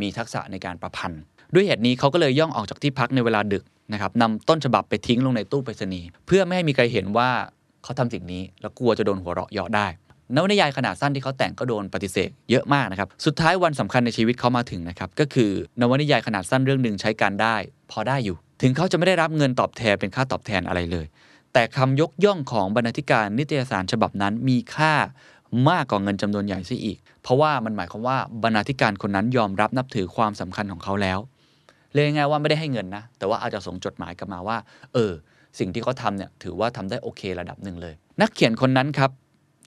[0.02, 1.22] มีทักษะในการประพันธ์
[1.54, 7.30] ด้วยเหตุนี้เขาก็เลยย่องออกจากที่พักในเวลาดึกนะครับนำต้นฉบับไปทิ้งลงในตู้ไปรษณีย์เพื่อไม่ให้มีใครเห็นว่า
[7.84, 9.88] เขาทำสิ่งนี้ แล้วกลัวจะโดนหัวเราะเยาะได้
[10.36, 17.56] นวนิยายขนาดสั้นที่เขาแต่งก็โดนปฏิเสธเยอะมากนะครับ สุดท้ายวันสำคัญในชีวิตเขามาถึงนะครับ ก็คือนวนิยายขนาดสั้นเรื่องหนึ่งใช้การได้
[17.92, 21.06] พอได้อยู่ ถึงเขาจะไม่ได้รับเงินตอบแทนเป็นค่าตอบแทนอะไรเลย
[21.54, 24.94] แต่คำยกย่องของบรรณาธิการนิตยสารฉบับนั้นมีค่า
[25.70, 31.20] มากกว่าเงินจำนวนใหญ่ซะอีก เพราะว่ามันหมายความว่าบรรณาธิการคนนั้นยอมรับนับถือความสำคัญของเขาแล้ว
[31.92, 34.58] เลยง่ายว่าไม่ได้ให้เงินนะ แต่ว่าอาจจะส่งจดหมายกลับมาว่า
[34.94, 35.12] เออ
[35.60, 39.12] สิ่งที่เขาทำเนี่ยถือว่าทำได้โอเคระดับหนึ่งเลย นักเขียนคนนั้นครับ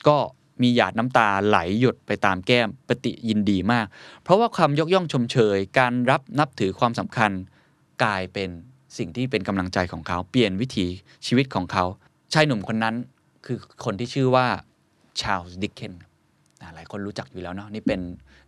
[0.08, 0.16] ก็
[0.62, 3.86] มีหยาดน้ำตาไหลหยดไปตามแก้มปฏิยินดีมาก
[4.22, 7.30] เพราะว่าความยกย่องชมเชย การรับนับถือความสำคัญ
[8.02, 8.50] กลายเป็น
[8.98, 10.86] สิ่งที่เป็นกำลังใจของเขาเปลี่ยนวิถี
[11.26, 11.84] ชีวิตของเขา
[12.32, 12.94] ชายหนุ่มคนนั้น
[13.46, 14.46] คือคนที่ชื่อว่า
[15.20, 15.94] ชาลส์ดิกเคน
[16.74, 18.00] หลายคนรู้จักอยู่แล้วเนาะนี่เป็น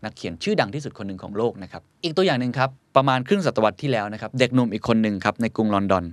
[0.05, 6.05] นักเขียนชื่อดังที่สุดคนหนึ่งของโลกนะครับ อีกตัวอย่างหนึ่งครับ ประมาณครึ่งศตวรรษที่แล้วนะครับ เด็กหนุ่มอีกคนหนึ่งครับ ในกรุงลอนดอน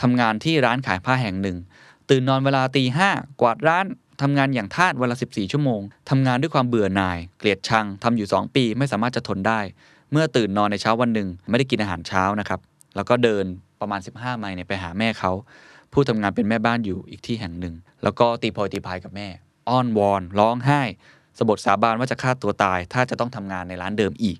[0.00, 1.56] ทำงานที่ร้านขายผ้าแห่งหนึ่ง
[2.10, 3.86] ตื่นนอนเวลาตีห้ากวาดร้าน
[4.22, 9.60] ทำงานอย่างทาสเวลา 14 ชั่วโมง ทำงานด้วยความเบื่อหน่าย เกลียดชัง ทำอยู่ 2 ปี ไม่สามารถจะทนได้
[10.12, 12.60] เมื่อตื่นนอนในเช้าวันหนึ่ง ไม่ได้กินอาหารเช้านะครับ
[12.96, 13.44] แล้วก็เดิน
[13.82, 15.32] ประมาณ 15 ไมล์เนี่ยไปหาแม่เขา
[15.92, 19.28] ผู้ทำงานเป็นแม่บ้านอยู่อีกที่แห่งหนึ่ง แล้วก็ตีโพยตีพายกับแม่
[19.68, 20.82] อ้อนวอน ร้องไห้
[21.38, 24.38] สบทสาบานว่าจะฆ่าตัวตาย ถ้าจะต้องทำงานในร้านเดิมอีก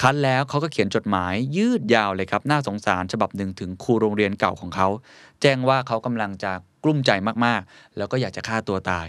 [0.00, 4.88] คันแล้วเขาก็เขียนจดหมายยืดยาวเลยครับ น่าสงสารฉบับหนึ่งถึงครูโรงเรียนเก่าของเขา
[5.40, 6.52] แจ้งว่าเขากำลังจะ
[6.84, 7.10] กลุ้มใจ
[7.44, 9.06] มากๆ แล้วก็อยากจะฆ่าตัวตาย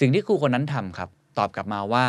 [0.00, 2.06] สิ่งที่ครูคนนั้นทำครับ ตอบกลับมาว่า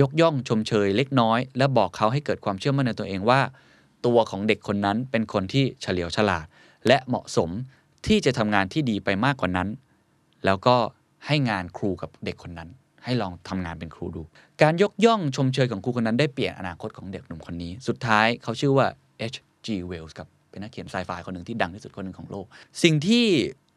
[0.00, 3.40] ยกย่องชมเชยเล็กน้อย และบอกเขาให้เกิดความเชื่อมั่นในตัวเองว่า
[4.06, 6.46] ตัวของเด็กคนนั้นเป็นคนที่เฉลียวฉลาด
[6.86, 7.50] และเหมาะสม
[8.06, 9.68] ที่จะทำงานที่ดีไปมากกว่านั้น
[10.44, 10.76] แล้วก็
[11.26, 12.68] ให้งานครูกับเด็กคนนั้น
[13.04, 14.22] ให้ลองทำงานเป็นครูดู
[14.62, 18.86] การยกย่องชมเชยของครูคนนั้นได้เปลี่ยนอนาคตของเด็กหนุ่มคนนี้ สุดท้ายเขาชื่อว่า
[19.32, 19.68] H.G.
[19.90, 22.46] Wells ครับเป็นนักเขียนไซไฟคนหนึ่งที่ดังที่สุดคนหนึ่งของโลก
[22.82, 23.24] สิ่งที่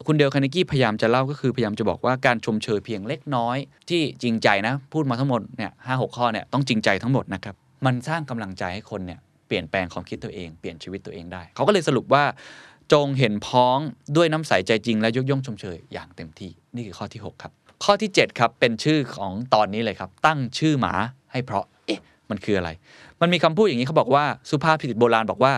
[0.06, 3.58] คุณเดลคาร์เนกี้พยายามจะเล่าก็คือพยายามจะบอกว่าการชมเชยเพียงเล็กน้อย
[3.90, 12.24] ที่จริงใจนะ พูดมาทั้งหมดเนี่ยห้าหกข้อเนี่ยต้องจริงใจทั้งหมดนะครับมันสร้างกำลังใจให้คนเนี่ย เปลี่ยนแปลงความคิดตัวเองเปลี่ยนชีวิตตัวเองได้ เขาก็เลยสรุปว่า
[12.94, 13.78] จงเห็นพ้อง
[14.16, 17.52] ด้วยน้ำใสใจจริงและยกย่องชมเชยอย่างเต็มที่นี่คือข้อที่ 6 ครับ
[17.84, 20.94] ข้อที่ 7 ครับ เป็นชื่อของตอนนี้เลยครับ ตั้งชื่อหมา
[21.32, 22.70] ให้เพราะเอ๊ะมันคืออะไร
[23.22, 25.54] มันมีคำพูดอย่างนี้เขาบอกว่าสุภาพผิดโบราณบอกว่า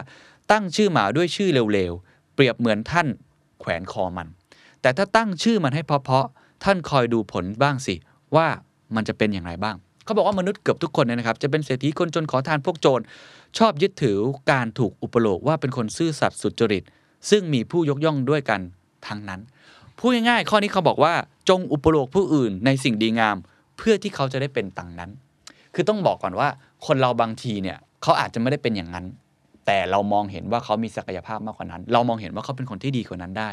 [0.52, 3.08] ตั้งชื่อหมาด้วยชื่อเร็วๆเปรียบเหมือนท่าน
[3.60, 4.28] แขวนคอมัน
[4.82, 7.95] แต่ถ้าตั้งชื่อมันให้เพราะๆท่านคอยดูผลบ้างสิ
[8.36, 8.47] ว่า
[8.95, 9.75] มันจะเป็นอย่างไรบ้าง
[10.10, 13.04] เขาบอกว่ามนุษย์เกือบทุกคนเนี่ยนะครับจะเป็นเศรษฐีคนจนขอทานพวกโจร
[13.58, 14.17] ชอบยึดถือ
[14.52, 16.84] การถูกอุปโลกว่าเป็นคนซื่อสัตย์สุจริต
[17.30, 18.62] ซึ่งมีผู้ยกย่องด้วยกัน
[19.08, 19.41] ทั้งนั้น
[19.98, 21.13] พูดง่ายๆข้อนี้เขาบอกว่า
[21.50, 23.38] จงอุปโลกผู้อื่นในสิ่งดีงาม
[23.78, 25.12] เพื่อที่เขาจะได้เป็นตังนั้น
[25.76, 26.48] คือต้องบอกก่อนว่า
[26.86, 29.06] คนเราบางทีเนี่ยเขาอาจจะไม่ได้เป็นอย่างนั้น
[29.65, 33.50] แต่เรามองเห็นว่าเขามีศักยภาพมากกว่านั้น เรามองเห็นว่าเขาเป็นคนที่ดีกว่านั้นได้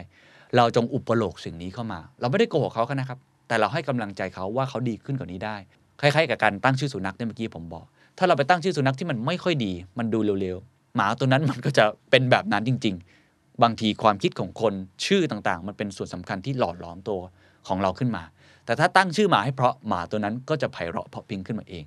[0.57, 5.57] เราจงอุปโลกสิ่งนี้เข้ามา เราไม่ได้โกหกเขานะครับ แต่เราให้กำลังใจเขาว่าเขาดีขึ้นกว่านี้ได้
[6.01, 7.87] คล้ายๆกับการตั้งชื่อสุนัขที่เมื่อกี้ผมบอก
[8.19, 12.95] ถ้าเราไปตั้งชื่อสุนัขที่มันไม่ค่อยดี มันดูเร็วๆ หมาตัวนั้นมันก็จะเป็นแบบนั้นจริง
[13.29, 14.75] ๆ บางทีความคิดของคน
[15.07, 17.21] ชื่อต่างๆ มันเป็นส่วนสำคัญที่หล่อหลอมตัว
[17.69, 18.23] ของเราขึ้นมา
[18.65, 21.85] แต่ถ้าตั้งชื่อหมาให้เพราะหมาตัวนั้นก็จะไพเราะเพราะพิงขึ้นมาเอง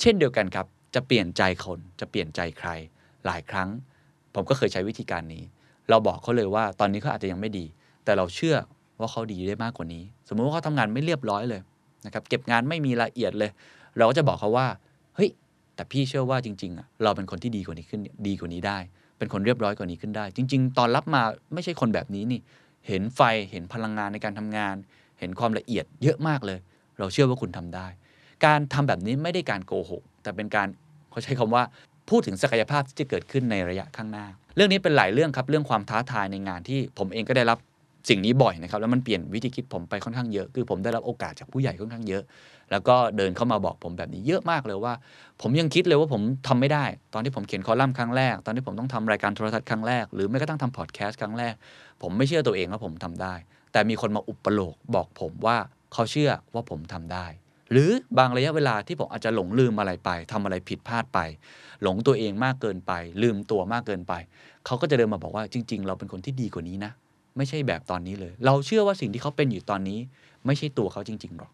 [0.00, 2.68] เช่นเดียวกันครับ จะเปลี่ยนใจคนจะเปลี่ยนใจใคร
[3.26, 3.68] หลายครั้ง
[4.34, 5.42] ผมก็เคยใช้วิธีการนี้
[5.88, 7.64] เราบอกเขาเลยว่าตอนนี้เขาอาจจะยังไม่ดี
[8.04, 8.56] แต่เราเชื่อ
[9.00, 11.60] ว่าเขาดีได้มากกว่านี้ สมมุติว่าเขาทำงานไม่เรียบร้อยเลย
[12.06, 13.50] นะครับเก็บงานไม่มีรายละเอียดเลย
[13.96, 14.66] เราก็จะบอกเขาว่า
[15.16, 15.30] เฮ้ย
[15.74, 18.78] แต่พี่เชื่อว่าจริงๆอะเราเป็นคนที่ดีกว่านี้ขึ้นดีกว่านี้ได้
[19.18, 21.22] เป็นคนเรียบร้อยกว่านี้ขึ้นได้ จริง ๆ ตอนรับมา
[21.54, 22.40] ไม่ใช่คนแบบนี้นี่
[22.86, 24.74] เห็นไฟเห็นพลังงานในการทำงาน
[25.18, 26.58] เห็นความละเอียดเยอะมากเลย
[26.98, 27.86] เราเชื่อว่าคุณทำได้
[28.46, 30.68] การทำแบบนี้ไม่ได้การโกหกแต่เป็นการ
[31.10, 31.62] เขาใช้คำว่า
[32.10, 37.58] พูดถึงศักยภาพที่จะเกิดขึ้นในระยะข้างหน้า เรื่องนี้เป็นหลายเรื่องครับ เรื่องความท้าทายในงานที่ผมเองก็ได้รับ
[38.08, 42.22] สิ่งนี้บ่อยนะครับ แล้วมันเปลี่ยนวิธีคิดผมไปค่อนข้างเยอะ คือผมได้รับโอกาสจากผู้ใหญ่ค่อนข้างเยอะ
[42.70, 44.92] แล้วก็เดินเข้ามาบอกผมแบบนี้เยอะมากเลยว่า
[45.42, 46.84] ผมยังคิดเลยว่าผมทำไม่ได้
[47.14, 51.54] ตอนที่ผมเขียนคอลัมน์ครั้งแรก ตอนที่ผมต้องทำรายการโทรทัศน์ครั้งแรก หรือไม่ก็ต้องทำพอดแคสต์ครั้งแรก
[52.02, 53.34] ผมไม่เชื่อตัวเองว่าผมทำได้
[53.72, 55.56] แต่มีคนมาอุปโลกบอกผมว่า
[55.92, 57.26] เขาเชื่อว่าผมทำได้
[57.72, 61.18] หรือบางระยะเวลาที่ผมอาจจะหลงลืมอะไรไปทำอะไรผิดพลาดไป
[61.82, 64.12] หลงตัวเองมากเกินไป ลืมตัวมากเกินไป
[64.66, 66.92] เขาก็จะเดินมาบอกว่าจริง ๆ เราเป็นคนที่ดีกว่านี้นะ
[67.36, 69.98] ไม่ใช่แบบตอนนี้เลย เราเชื่อว่าสิ่งที่เขาเป็นอยู่ตอนนี้
[70.46, 71.50] ไม่ใช่ตัวเขาจริงๆหรอก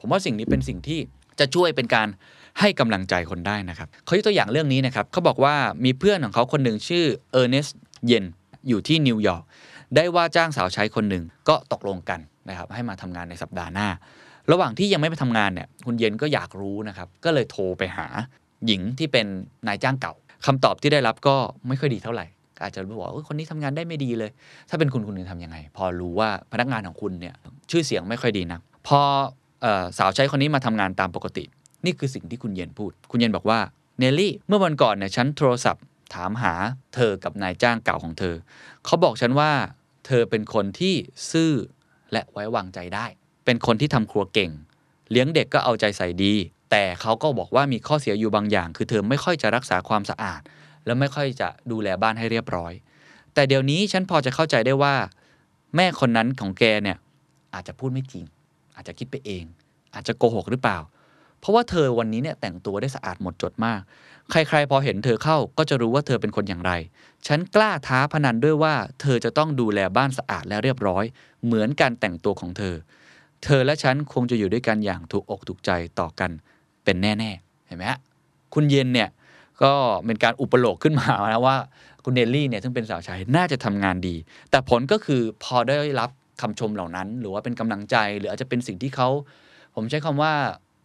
[0.00, 0.98] ผมว่าสิ่งนี้เป็นสิ่งที่
[1.38, 2.08] จะช่วยเป็นการ
[2.60, 7.66] ให้กำลังใจคนได้นะครับเขายกตัวอย่างเรื่องนี้นะครับเขาบอกว่ามีเพื่อนของเขาคนหนึ่งชื่อเออร์เนส
[8.06, 8.24] เยน
[8.68, 9.42] อยู่ที่นิวยอร์ก
[9.96, 13.88] ได้ว่าจ้างสาวใช้คนหนึ่งก็ตกลงกันนะครับให้มาทำงานในสัปดาห์หน้า
[14.52, 18.06] ระหว่างที่ยังไม่ไปทำงานเนี่ยคุณเย็นก็อยากรู้นะครับก็เลยโทรไปหา
[18.66, 19.26] หญิงที่เป็น
[19.66, 20.14] นายจ้างเก่า
[20.46, 21.36] คำตอบที่ได้รับก็
[21.68, 22.26] ไม่ค่อยดีเท่าไหร่
[22.62, 24.30] อาจจะบอกว่าคนนี้ทำงานได้ไม่ดีเลย
[24.68, 27.34] ถ้าเป็นคุณคุณจะทำยังไง พอรู้ว่าพนักงานของคุณเนี่ย
[27.70, 29.00] ชื่อเสียงไม่ค่อยดีนะพอ
[29.64, 31.44] ออสาวใช้คนนี้มาทำงานตามปกติ
[31.84, 33.60] นี่คือสิ่งที่คุณเย็นพูด คุณเย็นบอกว่า
[33.98, 36.54] เนลลี่เมื่อวันก่อนเนี่ยฉันโทรศัพท์ถามหา
[36.94, 38.34] เธอกับนายจ้างเก่าของเธอ
[38.84, 39.50] เขาบอกฉันว่า
[40.06, 40.94] เธอเป็นคนที่
[41.32, 41.52] ซื่อ
[42.12, 43.06] และไว้วางใจได้
[43.44, 44.50] เป็นคนที่ทำครัวเก่ง
[45.10, 46.34] เลี้ยงเด็กก็เอาใจใส่ดี
[46.70, 50.40] แต่เขาก็บอกว่ามีข้อเสียอยู่บางอย่าง คือเธอไม่ค่อยจะรักษาความสะอาด
[50.86, 52.72] และไม่ค่อยจะดูแลบ้านให้เรียบร้อย
[53.34, 54.94] แต่เดี๋ยวนี้ฉันพอจะเข้าใจได้ว่า
[55.76, 56.96] แม่คนนั้นของแกเนี่ย
[57.54, 58.24] อาจจะพูดไม่จริง
[58.76, 59.44] อาจจะคิดไปเอง
[59.94, 60.78] อาจจะโกหกหรือเปล่า
[61.40, 63.80] เพราะว่าเธอวันนี้เนี่ยแต่งตัวได้สะอาดหมดจดมาก
[64.30, 66.72] ใครๆ พอเห็นเธอเข้าก็จะรู้ว่าเธอเป็นคนอย่างไร
[67.26, 71.04] ฉันกล้าท้าพนันด้วยว่า เธอจะต้องดูแลบ้านสะอาดและเรียบร้อย
[71.44, 72.74] เหมือนการแต่งตัวของเธอ
[73.44, 76.30] เธอและฉันคงจะอยู่ด้วยกันอย่างถูกอกถูกใจต่อกัน
[76.84, 77.98] เป็นแน่ ๆ เห็นไหมฮะ
[78.54, 79.08] คุณเย็นเนี่ย
[79.62, 79.72] ก็
[80.06, 81.56] เป็นการอุปโลกขึ้นมานะว่า
[82.04, 84.16] คุณเนลลี่เนี่ยซึ่งเป็นสาวใช้น่าจะทำงานดี
[84.50, 89.08] แต่ผลก็คือพอได้รับคำชมเหล่านั้น หรือว่าเป็นกำลังใจ หรืออาจจะเป็นสิ่งที่เขา
[89.74, 90.32] ผมใช้คำว่า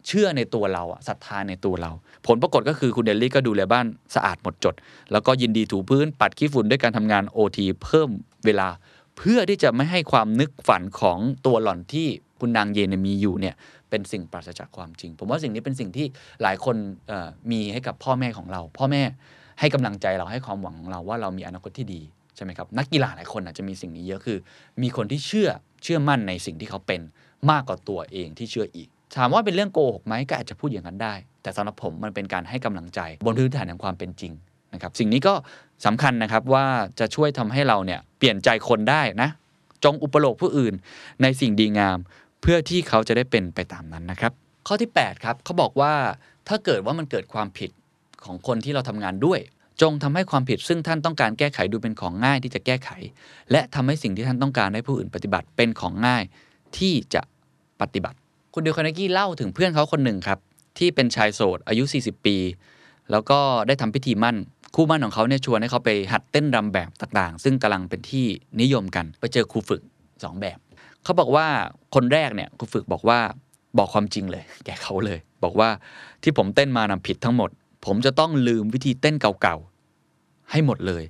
[0.06, 1.90] เชื่อในตัวเราอะศรัทธาในตัวเรา
[2.26, 4.74] ผลปรากฏก็คือคุณเดลลี่ก็ดูแลบ้านสะอาดหมดจด
[5.12, 8.08] แล้วก็ยินดีถูพื้นปัดขี้ฝุ่นด้วยการทำงาน OT เพิ่ม
[8.46, 8.68] เวลา
[9.16, 12.06] เพื่อที่จะไม่ให้ความนึกฝันของตัวหล่อนที่
[12.40, 13.54] คุณนางเยนเนมีอยู่เนี่ย
[13.90, 16.06] เป็นสิ่งปราศจากความจริง ผมว่าสิ่งนี้เป็นสิ่งที่
[16.42, 16.76] หลายคน
[17.50, 19.02] มีให้กับพ่อแม่ของเรา พ่อแม่
[19.60, 22.00] ให้กำลังใจเราให้ความหวังของเราว่าเรามีอนาคตที่ดี
[22.36, 24.38] ใช่ไหมครับนักกีฬาหลายคนอาจจะมีสิ่งนี้เยอะคือ
[24.82, 25.48] มีคนที่เชื่อ
[25.82, 27.00] เชื่อมั่นในสิ่งที่เขาเป็น
[27.50, 34.32] มากกว่าตัวเองที่เชื่ออีก ถามว่าเป็นเรื่องโกหกไหมก็อาจจะพูดอย่างนั้นได้ แต่สำหรับผมมันเป็นการให้กำลังใจบนพื้นฐานของความเป็นจริง
[34.76, 35.34] นะครับสิ่งนี้ก็
[35.86, 36.66] สำคัญนะครับว่า
[36.98, 39.28] จะช่วยทำให้เราเนี่ยเปลี่ยนใจคนได้นะ
[39.84, 40.74] จงอุปโลกผู้อื่น
[41.22, 41.98] ในสิ่งดีงาม
[42.42, 44.32] เพื่อที่เขาจะได้เป็นไปตามนั้นนะครับ
[44.66, 45.92] ข้อที่ 8 ครับเขาบอกว่า
[46.48, 47.70] ถ้าเกิดว่ามันเกิดความผิด
[48.24, 49.40] ของคนที่เราทำงานด้วย
[49.82, 52.90] จงทำให้ความผิดซึ่งท่านต้องการแก้ไขดูเป็นของง่ายที่จะแก้ไข
[53.50, 56.22] และทำให้สิ่งที่ท่านต้องการให้ผู้อื่นปฏิบัติเป็นของง่าย
[56.78, 57.22] ที่จะ
[57.80, 58.18] ปฏิบัติ
[58.54, 60.38] คุณเดลคาร์เนกี้เล่าถึงเพื่อนเขาคนหนึ่งครับ
[60.78, 62.36] ที่เป็นชายโสดอายุ 40 ปี
[63.10, 64.36] แล้วก็ได้ทำพิธีมั่น
[64.74, 68.26] คู่มั่นของเขาเนี่ยชวนให้เขาไปหัดเต้นรำแบบต่างๆ ซึ่งกำลังเป็นที่
[68.60, 70.58] นิยมกัน ไปเจอครูฝึก 2 แบบ
[71.04, 71.46] เขาบอกว่า
[71.94, 73.18] คนแรกเนี่ยครูฝึกบอกว่า
[73.78, 75.68] บอกความจริงเลย แกเขาเลย บอกว่า
[76.22, 77.50] ที่ผมเต้นมานำผิดทั้งหมด
[77.86, 81.04] ผมจะต้องลืมวิธีเต้นเก่าๆให้หมดเลย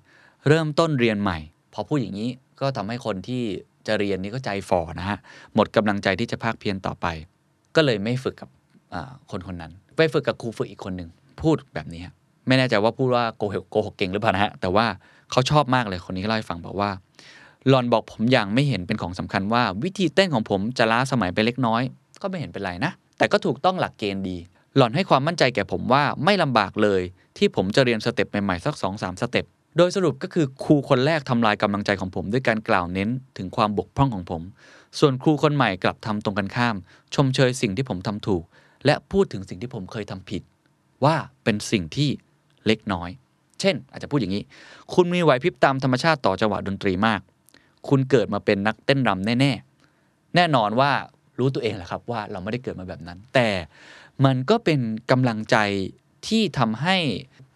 [0.48, 1.38] เริ่มต้นเรียนใหม่
[1.72, 3.42] พอพูดอย่างนี้ก็ทำให้คนที่
[3.86, 5.18] จะเรียนนี่ก็ใจฝ่อนะฮะ
[5.54, 7.06] หมดกำลังใจที่จะภาคเพียรต่อไป
[7.76, 8.48] ก็เลยไม่ฝึกกับ
[9.30, 11.10] คนคนนั้น ไปฝึกกับครูฝึกอีกคนหนึ่ง
[11.42, 12.02] พูดแบบนี้
[12.46, 14.86] ไม่แน่ใจว่าพูดว่าโกหกโกหกเก่งหรือเปล่านะฮะแต่ว่า
[15.30, 16.90] เขาชอบมากเลยคนนี้เล่าให้ฟังบอกว่า
[17.68, 21.82] หล่อนบอกผมอย่างไม่เห็นเป็นของสำคัญว่า วิธีเต้นของผมจะล้าสมัยไปเล็กน้อย
[22.22, 24.36] ก็ไม่เห็นเป็นไรนะ แต่ก็ถูกต้องหลักเกณฑ์ดี
[24.76, 27.02] หล่อนให้ความมั่นใจแก่ผมว่าไม่ลำบากเลย
[27.38, 29.44] ที่ผมจะเรียนสเต็ปใหม่ๆสัก2อสสเต็ป
[29.76, 34.42] โดยสรุปก็คือครูคนแรกทำลายกำลังใจของผมด้วยการกล่าวเน้นถึงความบกพร่องของผม
[34.98, 36.76] ส่วนครูคนใหม่กลับทำตรงกันข้าม
[37.14, 38.42] ชมเชยสิ่งที่ผมทำถูก
[38.86, 40.42] และพูดถึงสิ่งที่ผมเคยทำผิด
[41.04, 42.10] ว่าเป็นสิ่งที่
[42.66, 43.10] เล็กน้อย
[43.60, 44.42] เช่น อาจจะพูดอย่างนี้
[44.94, 47.20] คุณมีไหวพริบตามธรรมชาติต่อจังหวะดนตรีมาก
[47.88, 50.90] คุณเกิดมาเป็นนักเต้นรำแน่ๆ แน่นอนว่า
[51.38, 53.48] รู้ตัวเองแหละครับว่าเราไม่ได้เกิดมาแบบนั้น แต่
[54.24, 55.56] มันก็เป็นกำลังใจ
[56.28, 56.96] ที่ทำให้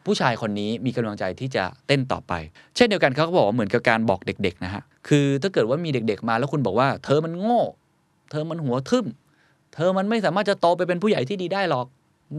[0.05, 2.33] ผู้ชายคนนี้มีกำลังใจที่จะเต้นต่อไป
[2.77, 7.63] เช่นเดียวกันเขาก็บอกว่าเหมือนกับการบอกเด็กๆนะฮะ คือถ้าเกิดว่ามีเด็กๆมาแล้วคุณบอกว่า เธอมันโง่
[8.31, 9.07] เธอมันหัวทึม
[9.75, 11.87] เธอมันไม่สามารถจะโตไปเป็นผู้ใหญ่ที่ดีได้หรอก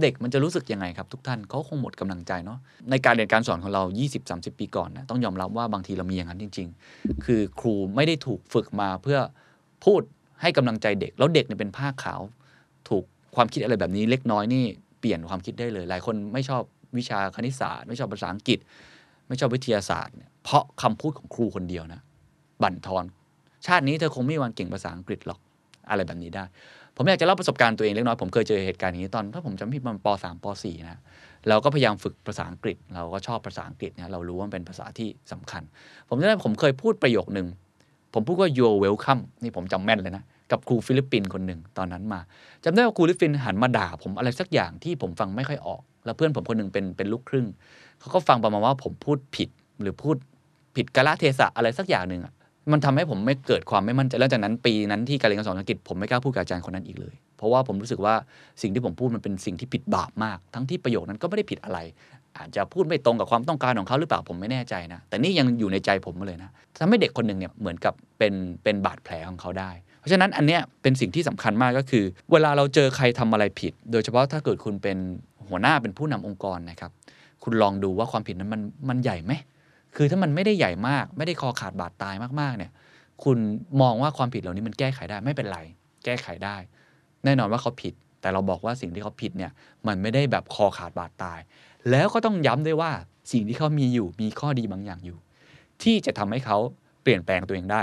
[0.01, 3.83] เด็กมันจะรู้สึกยังไงครับทุกท่านเขาคงหมดกำลังใจเนาะในการเรียนการสอนของเรา
[4.21, 9.19] 20-30 ปีก่อนนะต้องยอมรับว่าบางทีเรามีอย่างนั้นจริง ๆ คือครูไม่ได้ถูกฝึกมาเพื่อ
[9.85, 10.01] พูด
[10.41, 12.21] ให้กำลังใจเด็ก แล้วเด็กเนี่ยเป็นผ้าขาว
[12.89, 13.03] ถูก
[13.35, 14.63] ความคิดอะไรแบบนี้เล็กน้อยนี่
[14.99, 16.61] เปลี่ยนความคิดได้เลย หลายคนไม่ชอบ
[16.97, 18.59] วิชาคณิตศาสตร์ ไม่ชอบภาษาอังกฤษ
[19.27, 22.01] ไม่ชอบวิทยาศาสตร์เนี่ยเพราะคำพูดของครูคนเดียวนะ
[22.63, 23.05] บั่นทอน
[23.65, 25.39] ชาตินี้เธอคงไม่มีวันเก่งภาษาอังกฤษหรอก
[25.89, 26.43] อะไรแบบนี้ได้
[27.01, 30.99] ผมอยากจะเล่าประสบการณ์ตัวเองเล็กน้อยผมเคยเจอเหตุการณ์อย่างนี้ตอนถ้าผมจำผิดมันป .3 ป .4 นะ
[31.49, 35.63] เราก็พยายามฝึกภาษาอังกฤษ เราก็ชอบภาษาอังกฤษเนี่ยเรารู้ว่ามันเป็นภาษาที่สำคัญ
[36.09, 37.47] ผมจำได้ผมเคยพูดประโยคหนึ่ง
[38.13, 42.19] ผมพูดว่า you're welcome นี่ผมจำแม่นเลยนะกับครูฟิลิปปินส์คนหนึ่งตอนนั้นมา
[42.63, 47.47] จำได้ว่าครูฟิลิปปินส์หันมาด่า ผมอะไรสักอย่างที่ผมฟังไม่ค่อยออก แล้วเพื่อนผมคนหนึ่งเป็นเป็นลูกครึ่ง
[47.99, 49.49] เขาก็ฟังประมาณว่าผมพูดผิด
[49.81, 50.15] หรือพูด
[50.75, 52.33] ผิดกาลเทศะอะไรสักอย่างหนึ่งอะ
[52.71, 58.15] มันทำให้ผมไม่เกิดความไม่มั่นใจแล้วจากนั้นปีนั้นที่การเรียนการสอนอังกฤษผมไม่กล้าพูดกับอาจารย์คนนั้นอีกเลย เพราะว่าผมรู้สึกว่า
[58.61, 61.79] สิ่งที่ผมพูดมันเป็นสิ่งที่ผิดบาปมาก ทั้งที่ประโยคนั้นก็ไม่ได้ผิดอะไร
[62.37, 66.49] อาจจะพูดไม่ตรงกับความต้องการของเขาหรือเปล่าผมไม่แน่ใจนะ แต่นี่ยังอยู่ในใจผมมาเลยนะ
[66.81, 68.33] ทำให้เด็กคนหนึ่งเนี่ยเหมือนกับเป็น
[68.63, 74.97] เป็นบาดแผลของเขาได้ เพราะฉะนั้นอันเนี้ยเป็นสิ่งที่สำคัญมากก็คือ เวลาเราเจอใครทำอะไรผิด โดยเฉพาะถ้าเกิดคุณเป็น
[75.49, 76.91] หัวหน้าเป็นผู้นำองค์กรนะครับ
[77.43, 79.31] คุณลองดูว่าความผิดนั้นมันมันใหญ่ไหม
[79.95, 82.71] คือถ้ามันไม่ได้ใหญ่มาก ไม่ได้คอขาดบาดตายมากๆ เนี่ย
[83.23, 83.37] คุณ
[83.81, 85.59] มองว่าความผิดเหล่านี้มันแก้ไขได้ไม่เป็นไร
[86.05, 86.55] แก้ไขได้
[87.25, 89.51] แน่นอนว่าเขาผิด แต่เราบอกว่าสิ่งที่เขาผิดเนี่ย
[89.87, 91.39] มันไม่ได้แบบคอขาดบาดตาย
[91.89, 92.91] แล้วก็ต้องย้ำด้วยว่า
[93.31, 95.17] สิ่งที่เขามีอยู่มีข้อดีบางอย่างอยู่
[95.83, 96.57] ที่จะทำให้เขา
[97.01, 97.81] เปลี่ยนแปลงตัวเองได้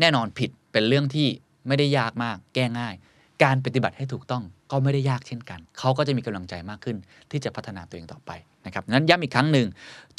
[0.00, 1.28] แน่นอนผิดเป็นเรื่องที่
[1.66, 2.94] ไม่ได้ยากมาก แก้ง่าย
[3.42, 6.96] การปฏิบัติให้ถูกต้องก็ไม่ได้ยากเช่นกัน เขาก็จะมีกำลังใจมากขึ้น
[7.30, 8.30] ที่จะพัฒนาตัวเองต่อไป
[8.66, 9.66] นะครับนั้นย้ำอีกครั้งหนึ่ง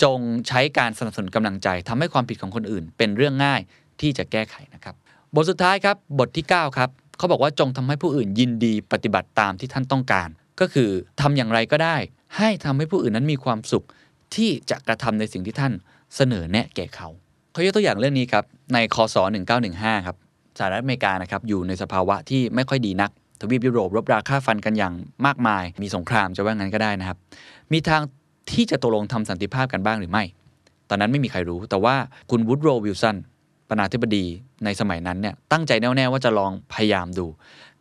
[0.03, 3.61] จงใช้การสนับสนุนกำลังใจทำให้ความผิดของคนอื่น เป็นเรื่องง่าย
[4.01, 4.95] ที่จะแก้ไขนะครับ
[5.35, 10.89] บทสุดท้ายครับบทที่ 9 ครับเขาบอกว่าจงทำให้ผู้อื่นยินดีปฏิบัติตามที่ท่านต้องการ ก็คือ
[11.21, 11.97] ทำอย่างไรก็ได้
[12.37, 13.85] ให้ทำให้ผู้อื่นนั้นมีความสุข
[14.35, 15.73] ที่จะกระทำในสิ่งที่ท่าน
[16.15, 17.09] เสนอแนะแก่เขา
[17.51, 18.43] เขายกตัวอย่างเรื่องนี้ครับ
[18.73, 19.15] ในคศ
[19.61, 20.17] 1915ครับ
[20.57, 24.93] สหรัฐอเมริกานะครับอยู่ในสภาวะที่ไม่ค่อยดีนัก ทวีปยุโรปรบราค่าฟันกันอย่าง
[25.25, 27.17] มากมาย มีสงครามจะว่างั้นก็ได้นะครับ
[27.73, 28.01] มีทาง
[28.51, 30.23] ที่จะตกลงทำสันติภาพกันบ้างหรือไม่
[30.89, 31.95] ตอนนั้นไม่มีใครรู้ แต่ว่า
[32.31, 33.17] คุณวูดโรวิลสัน
[33.67, 34.25] ประธานาธิบดี
[34.65, 37.25] ในสมัยนั้นเนี่ยตั้งใจแน่วๆว่าจะลองพยายามดู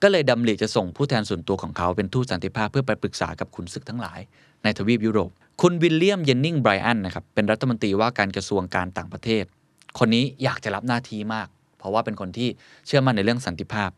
[0.03, 4.21] ก็เลยดำริจะส่งผู้แทนส่วนตัวของเขาเป็นทูตสันติภาพเพื่อไปปรึกษากับขุนศึกทั้งหลาย
[4.63, 5.31] ในทวีปยุโรป
[5.63, 9.45] คุณวิลเลียมเยนนิงไบรอันนะครับเป็นรัฐมนตรีว่าการกระทรวงการต่างประเทศ
[9.99, 11.49] คนนี้อยากจะรับหน้าที่มาก
[11.81, 12.49] เพราะว่าเป็นคนที่
[12.87, 13.89] เชื่อมั่นในเรื่องสันติภาพ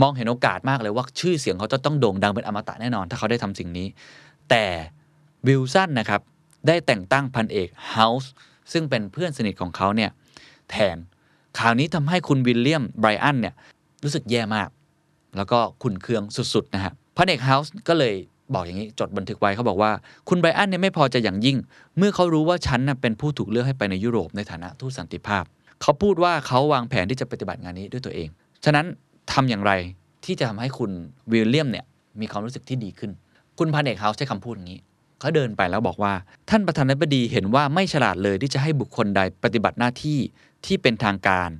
[0.00, 3.86] มองเห็นโอกาสมากเลยว่าชื่อเสียงเขาจะต้องโด่งดังเป็นอมตะแน่นอน ถ้าเขาได้ทำสิ่งนี้
[4.50, 4.64] แต่
[5.46, 6.20] วิลสันนะครับ
[6.66, 8.30] ได้แต่งตั้งพันเอกเฮาส์
[8.72, 10.10] ซึ่งเป็นเพื่อนสนิทของเขาเนี่ย
[10.70, 10.96] แทน
[11.58, 13.54] ข่าวนี้ทำให้คุณวิลเลียมไบรอันเนี่ย
[14.02, 14.68] รู้สึกแย่มาก
[15.36, 16.22] แล้วก็ขุนเคือง
[16.54, 18.14] สุดๆนะฮะพันเอกเฮาส์ก็เลย
[18.54, 19.90] บอกอย่างนี้จดบันทึกไว้เขาบอกว่า
[20.28, 21.56] คุณไบรอันเนี่ยไม่พอใจอย่างยิ่ง
[21.98, 25.44] เมื่อเขารู้ว่าฉันน่ะเป็นผู้ถูกเลือกให้ไปในยุโรปในฐานะทูตสันติภาพ
[25.82, 28.28] เขาพูดว่าเขาวางแผนที่จะปฏิบัติงานนี้ด้วยตัวเอง
[28.64, 28.86] ฉะนั้น
[29.32, 29.72] ทำอย่างไร
[30.24, 30.90] ที่จะทำให้คุณ
[31.32, 31.84] วิลเลียมเนี่ย
[32.20, 33.10] มีความรู้สึกที่ดีขึ้น
[33.58, 34.80] คุณพันเอกเฮาส์ใช้คำพูดอย่างนี้
[35.20, 36.12] เขาเดินไปแล้วบอกว่า
[36.50, 40.18] ท่านประธานาธิบดีเห็นว่าไม่ฉลาดเลยที่จะให้บุคคลใดปฏิบัติหน้าที่
[40.66, 41.50] ที่เป็นทางการ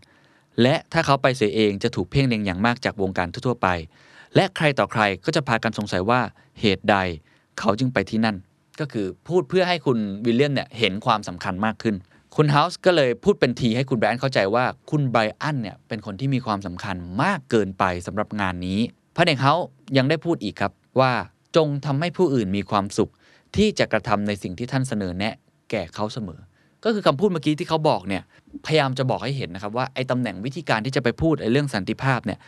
[0.62, 3.68] และถ้าเขาไปเสียเองจะถูกเพ่งเล็งอย่างมากจากวงการทั่วไป
[4.34, 6.20] และใครต่อใครก็จะพากันสงสัยว่า
[6.60, 6.96] เหตุใด
[7.58, 8.36] เขาจึงไปที่นั่น
[8.80, 11.96] ก็คือพูดเพื่อให้คุณวิลเลียมเนี่ยเห็นความสำคัญมากขึ้น
[12.36, 18.80] คุณเฮาส์ก็เลยพูดเป็นทีให้คุณไบรอันเข้าใจว่าคุณไบรอันเนี่ยเป็นคนที่มีความสำคัญมากเกินไปสำหรับงานนี้
[19.16, 19.66] พระเอกเฮาส์
[19.96, 21.12] ยังได้พูดอีกครับว่า
[21.56, 23.10] จงทำให้ผู้อื่นมีความสุข
[23.56, 25.34] ที่จะกระทำในสิ่งที่ท่านเสนอแนะ
[25.70, 26.40] แก่เขาเสมอ
[26.84, 28.22] ก็คือคำพูดเมื่อกี้ที่เขาบอกเนี่ย
[28.66, 32.38] พยายามจะบอกให้เห็นนะครับว่าไอ้ตำแหน่งวิธีการที่จะไปพูดไอ้เรื่องสันติภาพเนี่ย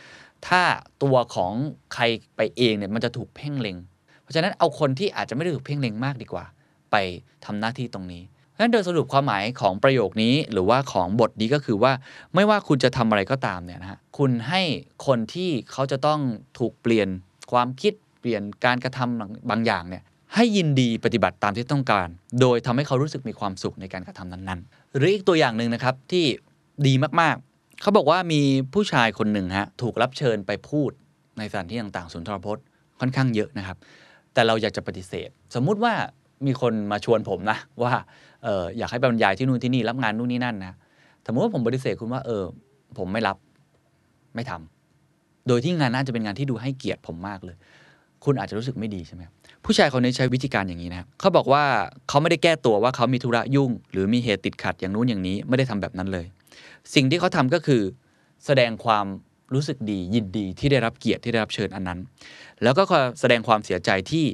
[0.47, 0.61] ถ้า
[1.03, 1.53] ตัวของ
[1.93, 2.03] ใคร
[2.35, 3.77] ไปเองเนี่ยมันจะถูกเพ่งเล็ง
[4.21, 6.45] เพราะฉะนั้นเอาคนที่อาจจะไม่ได้ถูกเพ่งเล็งมากดีกว่า
[6.91, 6.95] ไป
[7.45, 8.23] ทำหน้าที่ตรงนี้
[8.59, 11.91] นั้นโดยสรุปความหมายของประโยคนี้หรือว่าของบทนี้ก็คือว่า
[12.35, 14.61] ไม่ว่าคุณจะทำอะไรก็ตามเนี่ยนะฮะคุณให้
[15.05, 16.19] คนที่เขาจะต้อง
[16.59, 17.07] ถูกเปลี่ยน
[17.51, 20.03] ความคิดเปลี่ยนการกระทำบางอย่างเนี่ย
[20.35, 22.07] ให้ยินดีปฏิบัติตามที่ต้องการ
[22.41, 26.25] โดยทำให้เขารู้สึกมีความสุขในการกระทำนั้นๆ หรืออีกตัวอย่างหนึ่งนะครับที่
[26.87, 28.41] ดีมากๆ เขาบอกว่ามี
[28.73, 30.91] ผู้ชายคนหนึ่งฮะถูกรับเชิญไปพูด
[31.37, 32.63] ในสถานที่ต่างๆศูนย์ทรพจน์
[32.99, 33.77] ค่อนข้างเยอะนะครับ
[34.33, 35.93] แต่เราอยากจะปฏิเสธ สมมุติว่า
[36.45, 37.93] มีคนมาชวนผมนะว่า
[38.47, 40.75] อออยากให้บรรยายที่นู่นที่นี่รับงานนู่นนี่นั่นนะ
[41.25, 42.43] สมมติว่าผมปฏิเสธคุณว่า เออ
[42.97, 43.37] ผมไม่รับ
[44.35, 47.55] ไม่ทำโดยที่งานน่าจะเป็นงานที่ดูให้เกียรติผมมากเลย
[48.25, 49.23] คุณอาจจะรู้สึกไม่ดีใช่ไหม
[49.65, 51.63] ผู้ชายคนนี้ใช้วิธีการอย่างนี้นะเขาบอกว่า
[52.09, 56.25] เขาไม่ได้แก้ตัวว่าเขามีธุระยุ่ง หรือมีเหตุติดขัดอย่างนู้นอย่างนี้ไม่ได้ทำแบบนั้นเลย
[56.93, 57.81] สิ่งที่เขาทำก็คือ
[58.45, 59.05] แสดงความ
[59.53, 61.99] รู้สึกดียินดีที่ได้รับเกียรติที่ได้รับเชิญอันนั้น
[62.63, 62.83] แล้วก็
[63.19, 64.25] แสดงความเสียใจที่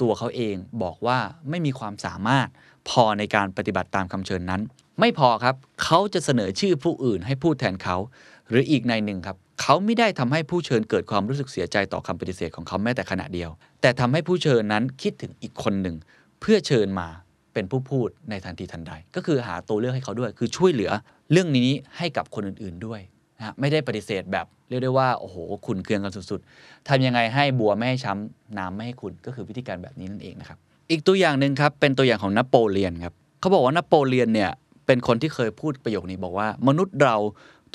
[0.00, 1.18] ตัวเขาเองบอกว่า
[1.50, 2.48] ไม่มีความสามารถ
[2.88, 4.60] พอในการปฏิบัติตามคำเชิญนั้น
[5.00, 7.96] ไม่พอครับเขาจะเสนอชื่อผู้อื่นให้พูดแทนเขา
[8.48, 13.50] หรืออีกในหนึ่งครับเขาไม่ได้ทำให้ผู้เชิญเกิดความรู้สึกเสียใจต่อคำปฏิเสธของเขาแม้แต่ขณะเดียว
[13.80, 15.96] แต่ทำให้ผู้เชิญนั้นคิดถึงอีกคนหนึ่ง
[16.40, 17.08] เพื่อเชิญมา
[17.54, 20.90] เป็นผู้พูดในทันทีทันใด ก็คือหาตัวเลือกให้เขาด้วย คือช่วยเหลือ
[21.32, 23.00] เรื่องนี้ให้กับคนอื่นๆด้วย
[23.38, 30.58] นะฮะไม่ได้ปฏิเสธแบบเรียกได้ว่าโอ้โหขุนเคืองกันสุดๆทำยังไงให้บัวไม่ให้ช้ำน้ำไม่ให้ขุนก็คือวิธีการแบบนี้นั่นเองนะครับ
[30.90, 34.50] อีกตัวอย่างหนึ่งครับเป็นตัวอย่างของนโปเลียนครับเขาบอกว่านโปเลียนเนี่ย
[34.86, 37.16] เป็นคนที่เคยพูดประโยคนี้บอกว่า มนุษย์เรา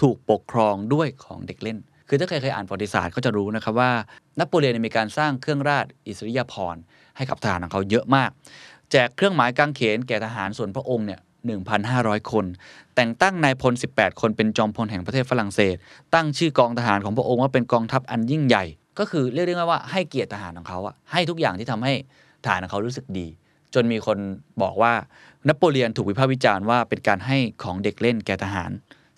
[0.01, 3.91] ถูกปกครองด้วยของเด็กเล่น คือถ้าใครเคยอ่านประวัติศาสตร์ก็จะรู้นะครับว่า
[4.39, 6.82] นโปเลียนมีการสร้างเครื่องราชอิสริยาภรณ์
[7.18, 8.30] ให้กับทหารของเขาเยอะมาก
[8.91, 11.20] แจกเครื่องหมายกางเขนแก่ทหารส่วนพระองค์เนี่ย
[11.76, 12.45] 1,500 คน
[12.95, 15.76] แต่งตั้งนายพล 18 คนเป็นจอมพลแห่งประเทศฝรั่งเศส
[16.13, 18.66] ตั้งชื่อกองทหารของพระองค์ว่าเป็นกองทัพอันยิ่งใหญ่
[18.99, 21.93] ก็คือเรียกได้ว่าให้เกียรติทหารของเขาอะให้ทุกอย่างที่ทำให้
[22.46, 23.28] ทหารของเขารู้สึกดี
[23.74, 24.18] จนมีคน
[24.62, 24.93] บอกว่า
[25.48, 28.72] นโปเลียนถูกวิพากษ์วิจารณ์ว่าเป็นการให้ของเด็กเล่นแก่ทหาร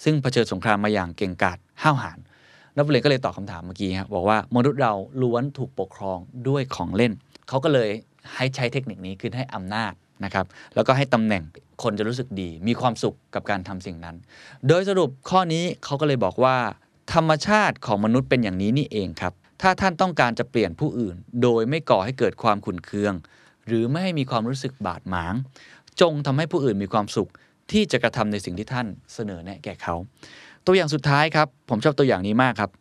[0.04, 2.18] ซึ่งเผชิญสงครามมาอย่างเก่งกาจห้าวหาญ
[2.76, 6.18] นโปเลียนก็เลยตอบคาถามเมื่อกี้ครับบอกว่ามนุษย์เราล้วนถูกปกครอง
[6.48, 7.12] ด้วยของเล่น
[7.48, 7.90] เขาก็เลย
[8.36, 11.44] ให้ใช้เทคนิคนี้คือให้อำนาจนะครับแล้วก็ให้ตำแหน่ง
[11.84, 14.16] คนจะรู้สึกดี มีความสุขกับการทำสิ่งนั้น
[14.68, 16.58] โดยสรุปข้อนี้เขาก็เลยบอกว่า
[17.14, 23.14] ธรรมชาติของมนุษย์เป็นอย่างนี้นี่เองครับ ถ้าท่านต้องการจะเปลี่ยนผู้อื่น โดยไม่ก่อให้เกิดความขุ่นเคือง
[23.68, 25.36] หรือไม่ให้มีความรู้สึกบาดหมาง
[26.02, 27.30] จงทำให้ผู้อื่นมีความสุข
[27.72, 29.96] ที่จะกระทำในสิ่งที่ท่านเสนอแนะแก่เขา
[30.66, 32.72] ตัวอย่างสุดท้ายครับ ผมชอบตัวอย่างนี้มากครับ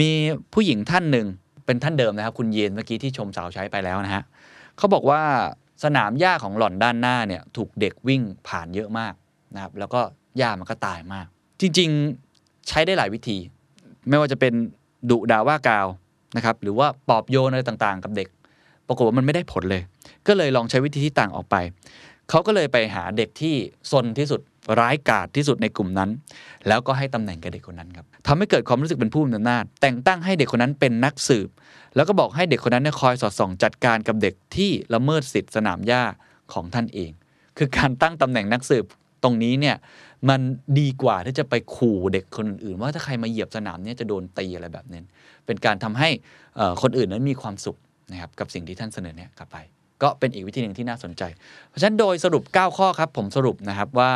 [0.00, 0.10] มี
[0.54, 1.26] ผู้หญิงท่านหนึ่ง
[1.66, 4.22] เป็นท่านเดิมนะครับ คุณเยนเมื่อกี้ที่ชมสาวใช้ไปแล้วนะฮะ
[4.76, 5.22] เขาบอกว่า
[5.84, 9.14] สนามหญ้าของหล่อนด้านหน้าเนี่ยถูกเด็กวิ่งผ่านเยอะมาก
[9.54, 10.00] นะครับแล้วก็
[10.38, 11.26] หญ้ามันก็ตายมาก
[11.60, 13.38] จริงๆใช้ได้หลายวิธี
[14.08, 14.52] ไม่ว่าจะเป็น
[15.10, 15.86] ดุด่าว่ากาว
[16.36, 18.28] นะครับหรือว่าปอบโยนอะไรต่างๆ กับเด็ก
[18.86, 19.82] ปรากฏว่ามันไม่ได้ผลเลย
[20.26, 21.56] ก็เลยลองใช้วิธีที่ต่างออกไป
[22.30, 23.54] เขาก็เลยไปหาเด็กที่
[23.90, 24.40] ซนที่สุด
[24.80, 26.10] ร้ายกาจที่สุดในกลุ่มนั้น
[26.68, 31.48] แล้วก็ให้ตำแหน่งกับเด็กคนนั้นครับทำให้เกิดความรู้สึกเป็นผู้มีอำนาจ แต่งตั้งให้เด็กคนนั้นเป็นนักสืบ
[31.96, 36.02] แล้วก็บอกให้เด็กคนนั้นคอยสอดส่องจัดการกับเด็กที่ละเมิดสิทธิสนามหญ้า
[36.52, 37.10] ของท่านเอง
[37.58, 38.84] คือการตั้งตำแหน่งนักสืบ
[39.22, 39.76] ตรงนี้เนี่ย
[40.28, 40.40] มัน
[40.78, 45.00] ดีกว่าที่จะไปขู่เด็กคนอื่น ว่าถ้าใครมาเหยียบสนามเนี่ยจะโดนตีอะไรแบบนี้
[45.46, 46.08] เป็นการทำให้
[46.82, 47.76] คนอื่นนั้นมีความสุข
[48.12, 49.58] นะครับกับสิ่งที่ท่านเสนอเนี่ยกลับไป
[50.02, 51.22] ก็เป็นอีกวิธีหนึ่งที่น่าสนใจ
[51.68, 54.12] เพราะฉะนั้นโดยสรุป 9 ข้อครับ ผมสรุปนะครับว่า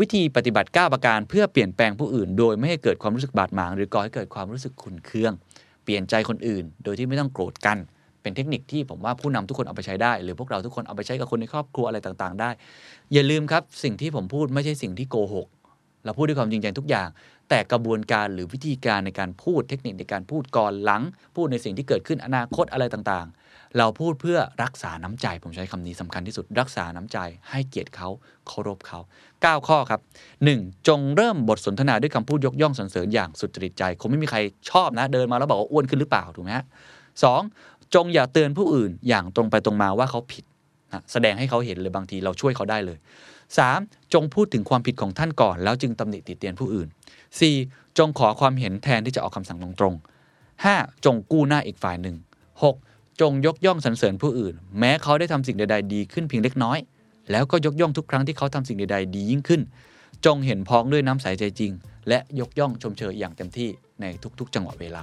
[0.00, 5.32] วิธีปฏิบัติ 9 ประการเพื่อเปลี่ยนแปลงผู้อื่น โดยไม่ให้เกิดความรู้สึกบาดหมาง หรือก่อให้เกิดความรู้สึกขุนเคือง
[5.84, 7.78] เปลี่ยนใจคนอื่น โดยที่ไม่ต้องโกรธกัน
[8.22, 12.50] เป็นเทคนิคที่ผมว่าผู้นำทุกคนเอาไปใช้ได้ หรือพวกเราทุกคนเอาไปใช้กับคนในครอบครัวอะไรต่างๆ ได้
[13.12, 15.46] อย่าลืมครับสิ่งที่ผมพูดไม่ใช่สิ่งที่โกหก
[16.04, 17.08] เราพูดด้วยความจริงใจทุกอย่าง
[17.48, 21.02] แต่กระบวนการหรือวิธีการในการพูดเทคนิคในการพูดก่อนหลัง
[21.36, 27.18] พูดในสิ่งที่เกิดขึ้นอนาคตอะไรต่างๆ เราพูดเพื่อรักษาน้ำใจ ผมใช้คำนี้สำคัญที่สุด รักษาน้ำใจ
[27.50, 28.08] ให้เกียรติเขา
[28.46, 29.00] เคารพเขา
[29.32, 30.00] 9 ข้อครับ
[30.44, 30.88] 1.
[30.88, 34.38] จงเริ่มบทสนทนาด้วยคำพูดยกย่องสรรเสริญอย่างสุจริตใจ คงไม่มีใคร
[34.70, 36.64] ชอบนะ เดินมาแล้วบอกว่าอ้วนขึ้นหรือเปล่าถูกไหมฮะ
[37.24, 37.42] สอง
[37.94, 40.44] จงอย่าเตือนผู้อื่นอย่างตรงไปตรงมาว่าเขาผิด
[40.92, 42.98] นะแสดงให้เขาเห็นเลยบางทีเราช่วยเขาได้เลย
[43.54, 44.14] 3.
[44.14, 46.88] จงพูดถึงความผิดของท่านก่อน แล้วจึงตำหนิติเตียนผู้อื่น
[47.42, 47.98] 4.
[47.98, 51.04] จงขอความเห็นแทนที่จะออกคำสั่งตรงๆ 5.
[51.04, 52.16] จงกู้หน้าอีกฝ่ายหนึ่ง
[52.68, 53.20] 6.
[53.20, 56.78] จงยกย่องสรรเสริญผู้อื่น แม้เขาได้ทำสิ่งใดๆดีขึ้นเพียงเล็กน้อย
[57.30, 59.60] แล้วก็ยกย่องทุกครั้งที่เขาทำสิ่งใดๆดียิ่งขึ้น
[60.26, 61.72] จงเห็นพ้องด้วยน้ำใสใจจริง
[62.08, 63.68] และยกย่องชมเชยอย่างเต็มที่
[64.00, 64.04] ใน
[64.38, 65.02] ทุกๆ จังหวะเวลา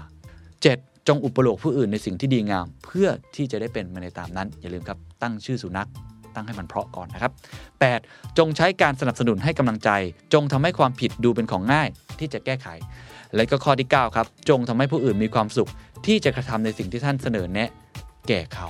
[0.53, 0.98] 7.
[1.07, 5.89] จงอุปโลกผู้อื่นในสิ่งที่ดีงาม เพื่อที่จะได้เป็นมาในตามนั้น อย่าลืมครับ ตั้งชื่อสุนัข
[6.35, 7.31] ตั้งให้มันเพราะก่อนนะครับ
[7.85, 8.37] 8.
[8.37, 9.89] จงใช้การสนับสนุนให้กำลังใจ
[10.33, 11.87] จงทำให้ความผิดดูเป็นของง่าย
[12.19, 12.67] ที่จะแก้ไข
[13.35, 15.69] และก็ข้อที่ 9 ครับ จงทำให้ผู้อื่นมีความสุข
[16.05, 17.69] ที่จะกระทำในสิ่งที่ท่านเสนอแนะ
[18.27, 18.69] แก่เขา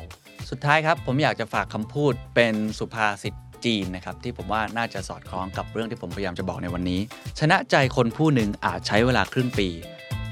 [0.49, 3.34] สุดท้ายครับ ผมอยากจะฝากคำพูดเป็นสุภาษิต
[3.65, 7.01] จีนนะครับที่ผมว่าน่าจะสอดคล้องกับเรื่องที่ผมพยายามจะบอกในวันนี้
[7.39, 9.67] ชนะใจคนผู้หนึ่งอาจใช้เวลาครึ่งปี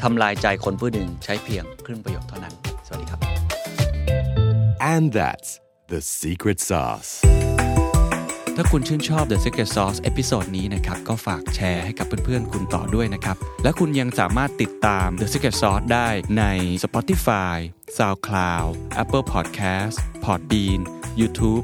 [0.03, 2.53] ทำลายใจคนผู้หนึ่งใช้เพียงครึ่งประโยคเท่านั้น
[2.87, 3.19] สวัสดีครับ
[4.93, 5.49] And that's
[5.91, 7.11] the secret sauce.
[8.55, 16.43] ถ้าคุณชื่นชอบ The Secret Sauce episode นี้นะครับ ก็ฝากแชร์ให้กับเพื่อนๆ คุณต่อด้วยนะครับ และคุณยังสามารถติดตาม The Secret Sauce ได้ใน
[16.83, 17.55] Spotify,
[17.97, 18.69] SoundCloud,
[19.01, 20.81] Apple Podcast, Podbean,
[21.19, 21.63] YouTube